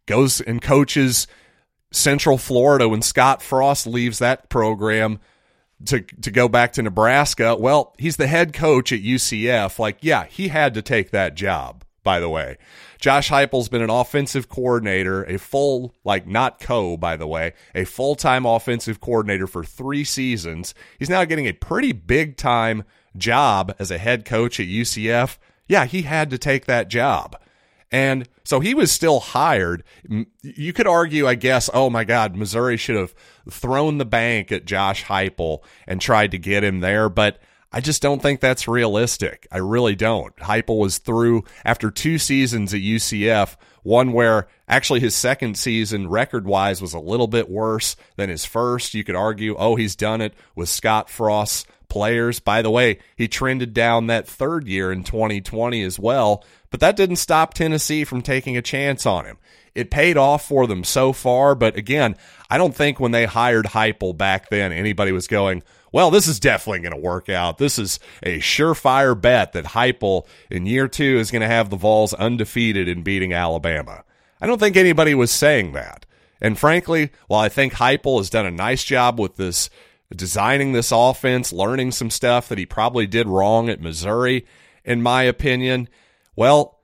goes 0.05 0.41
and 0.41 0.61
coaches 0.61 1.27
Central 1.93 2.37
Florida 2.37 2.89
when 2.89 3.01
Scott 3.01 3.41
Frost 3.41 3.87
leaves 3.87 4.19
that 4.19 4.49
program 4.49 5.19
to 5.85 6.01
to 6.01 6.31
go 6.31 6.47
back 6.47 6.73
to 6.73 6.81
Nebraska. 6.81 7.55
Well, 7.55 7.93
he's 7.97 8.17
the 8.17 8.27
head 8.27 8.53
coach 8.53 8.91
at 8.91 9.01
UCF. 9.01 9.79
Like, 9.79 9.97
yeah, 10.01 10.25
he 10.25 10.47
had 10.47 10.73
to 10.73 10.81
take 10.81 11.11
that 11.11 11.35
job, 11.35 11.83
by 12.03 12.19
the 12.19 12.29
way. 12.29 12.57
Josh 12.99 13.29
Heupel's 13.29 13.67
been 13.67 13.81
an 13.81 13.89
offensive 13.89 14.47
coordinator, 14.47 15.23
a 15.25 15.37
full 15.37 15.93
like 16.05 16.25
not 16.25 16.59
co, 16.59 16.95
by 16.95 17.17
the 17.17 17.27
way, 17.27 17.53
a 17.75 17.83
full-time 17.83 18.45
offensive 18.45 19.01
coordinator 19.01 19.45
for 19.45 19.63
3 19.63 20.05
seasons. 20.05 20.73
He's 20.97 21.09
now 21.09 21.25
getting 21.25 21.47
a 21.47 21.53
pretty 21.53 21.91
big 21.91 22.37
time 22.37 22.85
job 23.17 23.75
as 23.77 23.91
a 23.91 23.97
head 23.97 24.23
coach 24.23 24.59
at 24.59 24.67
UCF. 24.67 25.37
Yeah, 25.67 25.85
he 25.85 26.03
had 26.03 26.29
to 26.29 26.37
take 26.37 26.65
that 26.65 26.87
job. 26.87 27.35
And 27.93 28.27
so 28.43 28.59
he 28.59 28.73
was 28.73 28.91
still 28.91 29.19
hired. 29.19 29.83
You 30.41 30.73
could 30.73 30.87
argue, 30.87 31.27
I 31.27 31.35
guess, 31.35 31.69
oh 31.71 31.91
my 31.91 32.03
God, 32.03 32.35
Missouri 32.35 32.75
should 32.75 32.95
have 32.95 33.13
thrown 33.49 33.99
the 33.99 34.05
bank 34.05 34.51
at 34.51 34.65
Josh 34.65 35.05
Heupel 35.05 35.59
and 35.85 36.01
tried 36.01 36.31
to 36.31 36.39
get 36.39 36.63
him 36.63 36.79
there, 36.79 37.07
but 37.07 37.39
I 37.71 37.81
just 37.81 38.01
don't 38.01 38.19
think 38.19 38.39
that's 38.39 38.67
realistic. 38.67 39.47
I 39.51 39.59
really 39.59 39.95
don't. 39.95 40.35
Heupel 40.37 40.79
was 40.79 40.97
through 40.97 41.43
after 41.63 41.91
two 41.91 42.17
seasons 42.17 42.73
at 42.73 42.81
UCF, 42.81 43.57
one 43.83 44.11
where 44.11 44.47
actually 44.67 44.99
his 44.99 45.13
second 45.13 45.55
season 45.55 46.09
record 46.09 46.47
wise 46.47 46.81
was 46.81 46.95
a 46.95 46.99
little 46.99 47.27
bit 47.27 47.47
worse 47.47 47.95
than 48.15 48.29
his 48.29 48.43
first. 48.43 48.95
You 48.95 49.03
could 49.03 49.15
argue, 49.15 49.55
oh, 49.55 49.75
he's 49.75 49.95
done 49.95 50.19
it 50.19 50.33
with 50.55 50.67
Scott 50.67 51.11
Frost's 51.11 51.67
players. 51.89 52.39
By 52.39 52.63
the 52.63 52.71
way, 52.71 52.97
he 53.15 53.27
trended 53.27 53.71
down 53.71 54.07
that 54.07 54.27
third 54.27 54.67
year 54.67 54.91
in 54.91 55.03
2020 55.03 55.83
as 55.83 55.99
well. 55.99 56.43
But 56.73 56.79
that 56.79 56.95
didn't 56.95 57.17
stop 57.17 57.53
Tennessee 57.53 58.03
from 58.03 58.23
taking 58.23 58.57
a 58.57 58.61
chance 58.63 59.05
on 59.05 59.25
him. 59.25 59.37
It 59.75 59.91
paid 59.91 60.17
off 60.17 60.47
for 60.47 60.65
them 60.65 60.83
so 60.83 61.13
far, 61.13 61.53
but 61.53 61.77
again, 61.77 62.15
I 62.49 62.57
don't 62.57 62.75
think 62.75 62.99
when 62.99 63.11
they 63.11 63.25
hired 63.25 63.67
Heupel 63.67 64.17
back 64.17 64.49
then, 64.49 64.71
anybody 64.71 65.11
was 65.11 65.27
going, 65.27 65.61
well, 65.91 66.09
this 66.09 66.27
is 66.27 66.39
definitely 66.39 66.79
going 66.79 66.95
to 66.95 66.99
work 66.99 67.29
out. 67.29 67.59
This 67.59 67.77
is 67.77 67.99
a 68.23 68.39
surefire 68.39 69.13
bet 69.19 69.53
that 69.53 69.65
Heupel 69.65 70.25
in 70.49 70.65
year 70.65 70.87
two 70.87 71.19
is 71.19 71.29
going 71.29 71.43
to 71.43 71.47
have 71.47 71.69
the 71.69 71.75
Vols 71.75 72.15
undefeated 72.15 72.87
in 72.87 73.03
beating 73.03 73.33
Alabama. 73.33 74.03
I 74.41 74.47
don't 74.47 74.59
think 74.59 74.75
anybody 74.75 75.13
was 75.13 75.29
saying 75.29 75.73
that. 75.73 76.07
And 76.41 76.57
frankly, 76.57 77.11
while 77.27 77.41
I 77.41 77.49
think 77.49 77.73
Heupel 77.73 78.17
has 78.17 78.31
done 78.31 78.47
a 78.47 78.51
nice 78.51 78.83
job 78.83 79.19
with 79.19 79.35
this 79.35 79.69
designing 80.15 80.71
this 80.71 80.91
offense, 80.91 81.53
learning 81.53 81.91
some 81.91 82.09
stuff 82.09 82.49
that 82.49 82.57
he 82.57 82.65
probably 82.65 83.05
did 83.05 83.27
wrong 83.27 83.69
at 83.69 83.79
Missouri, 83.79 84.47
in 84.83 85.03
my 85.03 85.21
opinion, 85.21 85.87
well, 86.35 86.79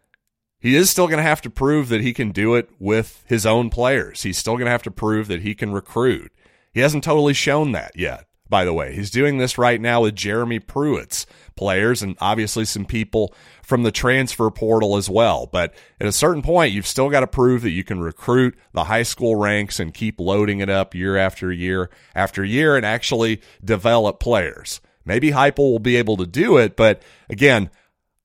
he 0.59 0.75
is 0.75 0.89
still 0.89 1.07
going 1.07 1.17
to 1.17 1.23
have 1.23 1.41
to 1.41 1.49
prove 1.49 1.89
that 1.89 2.01
he 2.01 2.13
can 2.13 2.31
do 2.31 2.55
it 2.55 2.69
with 2.79 3.23
his 3.27 3.45
own 3.45 3.69
players. 3.69 4.23
He's 4.23 4.37
still 4.37 4.55
going 4.55 4.65
to 4.65 4.71
have 4.71 4.83
to 4.83 4.91
prove 4.91 5.27
that 5.29 5.41
he 5.41 5.55
can 5.55 5.71
recruit. 5.71 6.31
He 6.73 6.81
hasn't 6.81 7.03
totally 7.03 7.33
shown 7.33 7.71
that 7.71 7.93
yet, 7.95 8.25
by 8.49 8.65
the 8.65 8.73
way. 8.73 8.93
He's 8.93 9.09
doing 9.09 9.37
this 9.37 9.57
right 9.57 9.79
now 9.79 10.01
with 10.01 10.15
Jeremy 10.15 10.59
Pruitt's 10.59 11.25
players 11.55 12.01
and 12.01 12.17
obviously 12.19 12.65
some 12.65 12.85
people 12.85 13.33
from 13.63 13.83
the 13.83 13.91
transfer 13.91 14.51
portal 14.51 14.97
as 14.97 15.09
well. 15.09 15.45
But 15.45 15.73
at 15.99 16.07
a 16.07 16.11
certain 16.11 16.41
point, 16.41 16.73
you've 16.73 16.85
still 16.85 17.09
got 17.09 17.21
to 17.21 17.27
prove 17.27 17.61
that 17.61 17.71
you 17.71 17.85
can 17.85 18.01
recruit 18.01 18.57
the 18.73 18.85
high 18.85 19.03
school 19.03 19.35
ranks 19.35 19.79
and 19.79 19.93
keep 19.93 20.19
loading 20.19 20.59
it 20.59 20.69
up 20.69 20.93
year 20.93 21.15
after 21.15 21.51
year 21.53 21.89
after 22.13 22.43
year 22.43 22.75
and 22.75 22.85
actually 22.85 23.41
develop 23.63 24.19
players. 24.19 24.81
Maybe 25.05 25.31
Heupel 25.31 25.71
will 25.71 25.79
be 25.79 25.95
able 25.95 26.17
to 26.17 26.27
do 26.27 26.57
it, 26.57 26.75
but 26.75 27.01
again, 27.29 27.71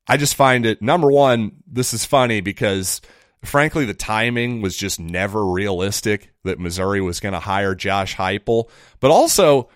I 0.07 0.17
just 0.17 0.35
find 0.35 0.67
it 0.67 0.83
number 0.83 1.11
one, 1.11 1.63
this 1.67 1.95
is 1.95 2.05
funny 2.05 2.41
because 2.41 3.01
frankly, 3.45 3.85
the 3.85 3.95
timing 3.95 4.61
was 4.61 4.77
just 4.77 4.99
never 4.99 5.45
realistic 5.45 6.33
that 6.45 6.59
Missouri 6.59 7.01
was 7.01 7.21
going 7.21 7.33
to 7.33 7.41
hire 7.41 7.75
Josh 7.75 8.17
Heupel. 8.17 8.69
But 9.01 9.11
also, 9.11 9.69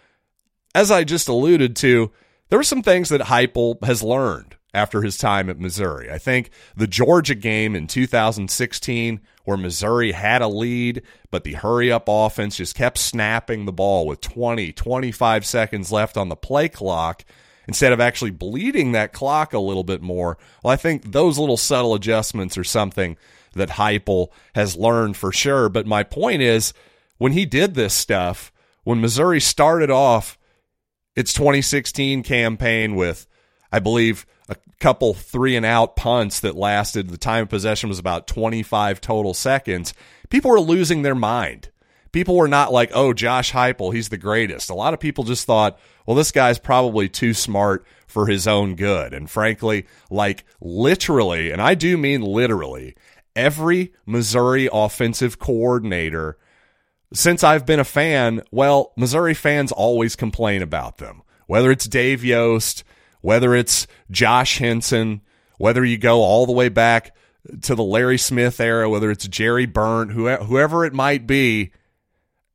as 0.75 0.91
I 0.91 1.05
just 1.05 1.29
alluded 1.29 1.77
to, 1.77 2.11
there 2.49 2.59
were 2.59 2.65
some 2.65 2.83
things 2.83 3.09
that 3.11 3.23
Heupel 3.23 3.83
has 3.85 4.03
learned 4.03 4.57
after 4.75 5.03
his 5.03 5.17
time 5.17 5.49
at 5.49 5.59
Missouri. 5.59 6.11
I 6.11 6.19
think 6.19 6.51
the 6.77 6.87
Georgia 6.87 7.35
game 7.35 7.75
in 7.75 7.87
2016, 7.87 9.21
where 9.45 9.57
Missouri 9.57 10.13
had 10.13 10.43
a 10.43 10.49
lead, 10.49 11.03
but 11.31 11.45
the 11.45 11.55
hurry 11.55 11.91
up 11.91 12.05
offense 12.07 12.57
just 12.57 12.75
kept 12.75 12.99
snapping 12.99 13.65
the 13.65 13.73
ball 13.73 14.07
with 14.07 14.21
20, 14.21 14.73
25 14.73 15.47
seconds 15.47 15.91
left 15.91 16.17
on 16.17 16.29
the 16.29 16.37
play 16.37 16.69
clock 16.69 17.25
instead 17.69 17.93
of 17.93 18.01
actually 18.01 18.31
bleeding 18.31 18.93
that 18.93 19.13
clock 19.13 19.53
a 19.53 19.59
little 19.59 19.85
bit 19.85 20.01
more. 20.01 20.39
Well, 20.65 20.73
I 20.73 20.77
think 20.77 21.13
those 21.13 21.39
little 21.39 21.59
subtle 21.59 21.95
adjustments 21.95 22.57
are 22.57 22.65
something 22.65 23.17
that 23.53 23.69
Heupel 23.69 24.29
has 24.55 24.75
learned 24.75 25.17
for 25.17 25.31
sure. 25.31 25.69
But 25.69 25.87
my 25.87 26.03
point 26.03 26.41
is, 26.41 26.73
when 27.19 27.33
he 27.33 27.45
did 27.45 27.75
this 27.75 27.93
stuff, 27.93 28.51
when 28.85 29.03
Missouri 29.03 29.41
started 29.41 29.91
off 29.91 30.39
its 31.15 31.35
2016 31.35 32.23
campaign 32.23 32.97
with, 32.97 33.27
I 33.71 33.81
believe, 33.81 34.25
a 34.49 34.57
couple 34.81 35.13
three 35.13 35.55
and 35.55 35.67
out 35.67 35.95
punts 35.95 36.41
that 36.41 36.57
lasted, 36.57 37.11
the 37.11 37.19
time 37.19 37.43
of 37.43 37.49
possession 37.51 37.91
was 37.91 37.99
about 37.99 38.27
25 38.27 39.01
total 39.01 39.35
seconds, 39.35 39.93
people 40.31 40.51
were 40.51 40.61
losing 40.61 41.03
their 41.03 41.15
mind. 41.15 41.69
People 42.19 42.35
were 42.35 42.49
not 42.49 42.73
like, 42.73 42.91
oh, 42.95 43.13
Josh 43.13 43.53
Heupel, 43.53 43.95
he's 43.95 44.09
the 44.09 44.17
greatest. 44.17 44.71
A 44.71 44.75
lot 44.75 44.93
of 44.93 44.99
people 44.99 45.23
just 45.23 45.47
thought, 45.47 45.79
well, 46.05 46.17
this 46.17 46.33
guy's 46.33 46.59
probably 46.59 47.09
too 47.09 47.33
smart 47.33 47.87
for 48.09 48.27
his 48.27 48.49
own 48.49 48.75
good. 48.75 49.15
And 49.15 49.31
frankly, 49.31 49.87
like 50.11 50.45
literally, 50.61 51.53
and 51.53 51.63
I 51.63 51.77
do 51.77 51.97
mean 51.97 52.23
literally, 52.23 52.97
every 53.37 53.93
Missouri 54.05 54.69
offensive 54.73 55.39
coordinator 55.39 56.37
since 57.13 57.45
I've 57.45 57.65
been 57.65 57.79
a 57.79 57.85
fan, 57.85 58.43
well, 58.51 58.95
Missouri 58.97 59.33
fans 59.33 59.71
always 59.71 60.17
complain 60.17 60.61
about 60.61 60.97
them. 60.97 61.23
Whether 61.47 61.71
it's 61.71 61.87
Dave 61.87 62.25
Yost, 62.25 62.83
whether 63.21 63.55
it's 63.55 63.87
Josh 64.11 64.59
Henson, 64.59 65.21
whether 65.59 65.85
you 65.85 65.99
go 65.99 66.23
all 66.23 66.47
the 66.47 66.53
way 66.53 66.69
back 66.69 67.15
to 67.63 67.77
the 67.77 67.85
Larry 67.85 68.19
Smith 68.19 68.59
era, 68.59 68.91
whether 68.91 69.09
it's 69.09 69.29
Jerry 69.29 69.69
Berndt, 69.69 70.15
whoever 70.15 70.85
it 70.85 70.93
might 70.93 71.25
be, 71.25 71.71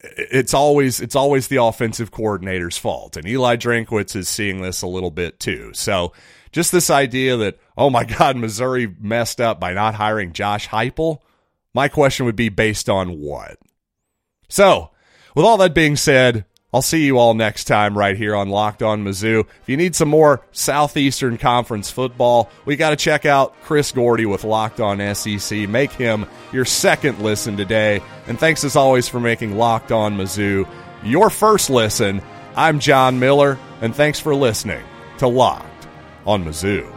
it's 0.04 0.54
always 0.54 1.00
it's 1.00 1.16
always 1.16 1.48
the 1.48 1.64
offensive 1.64 2.12
coordinator's 2.12 2.78
fault, 2.78 3.18
and 3.18 3.28
Eli 3.28 3.56
Drinkwitz 3.56 4.16
is 4.16 4.28
seeing 4.28 4.62
this 4.62 4.82
a 4.82 4.88
little 4.88 5.12
bit 5.12 5.40
too. 5.40 5.72
So 5.74 6.14
just 6.52 6.72
this 6.72 6.90
idea 6.90 7.38
that 7.38 7.58
oh 7.78 7.90
my 7.90 8.04
God, 8.04 8.36
Missouri 8.36 8.94
messed 9.00 9.40
up 9.40 9.60
by 9.60 9.74
not 9.74 9.96
hiring 9.96 10.34
Josh 10.34 10.68
Heupel. 10.70 11.20
My 11.74 11.88
question 11.88 12.26
would 12.26 12.36
be 12.36 12.50
based 12.50 12.88
on 12.90 13.20
what? 13.20 13.58
So, 14.48 14.92
with 15.36 15.46
all 15.46 15.58
that 15.58 15.74
being 15.74 15.96
said, 15.96 16.46
I'll 16.74 16.82
see 16.82 17.06
you 17.06 17.20
all 17.20 17.34
next 17.36 17.66
time 17.66 17.98
right 17.98 18.18
here 18.18 18.36
on 18.36 18.50
Locked 18.50 18.82
On 18.82 19.04
Mizzou. 19.04 19.42
If 19.42 19.70
you 19.70 19.78
need 19.78 19.96
some 19.96 20.10
more 20.10 20.42
Southeastern 20.52 21.38
Conference 21.38 21.92
football, 21.92 22.50
we 22.66 22.76
got 22.76 22.90
to 22.90 22.96
check 22.96 23.26
out 23.26 23.54
Chris 23.62 23.92
Gordy 23.92 24.26
with 24.26 24.44
Locked 24.44 24.80
On 24.80 25.16
SEC. 25.16 25.70
Make 25.70 25.92
him 25.92 26.26
your 26.52 26.66
second 26.66 27.20
listen 27.20 27.58
today. 27.58 28.02
And 28.28 28.40
thanks 28.40 28.64
as 28.64 28.76
always 28.76 29.08
for 29.08 29.20
making 29.20 29.58
Locked 29.58 29.92
On 29.92 30.18
Mizzou 30.18 30.68
your 31.04 31.30
first 31.30 31.70
listen. 31.70 32.22
I'm 32.56 32.80
John 32.80 33.20
Miller, 33.20 33.60
and 33.82 33.96
thanks 33.96 34.20
for 34.20 34.34
listening 34.34 34.84
to 35.18 35.28
Locked 35.28 35.88
on 36.26 36.44
Mizzou. 36.44 36.90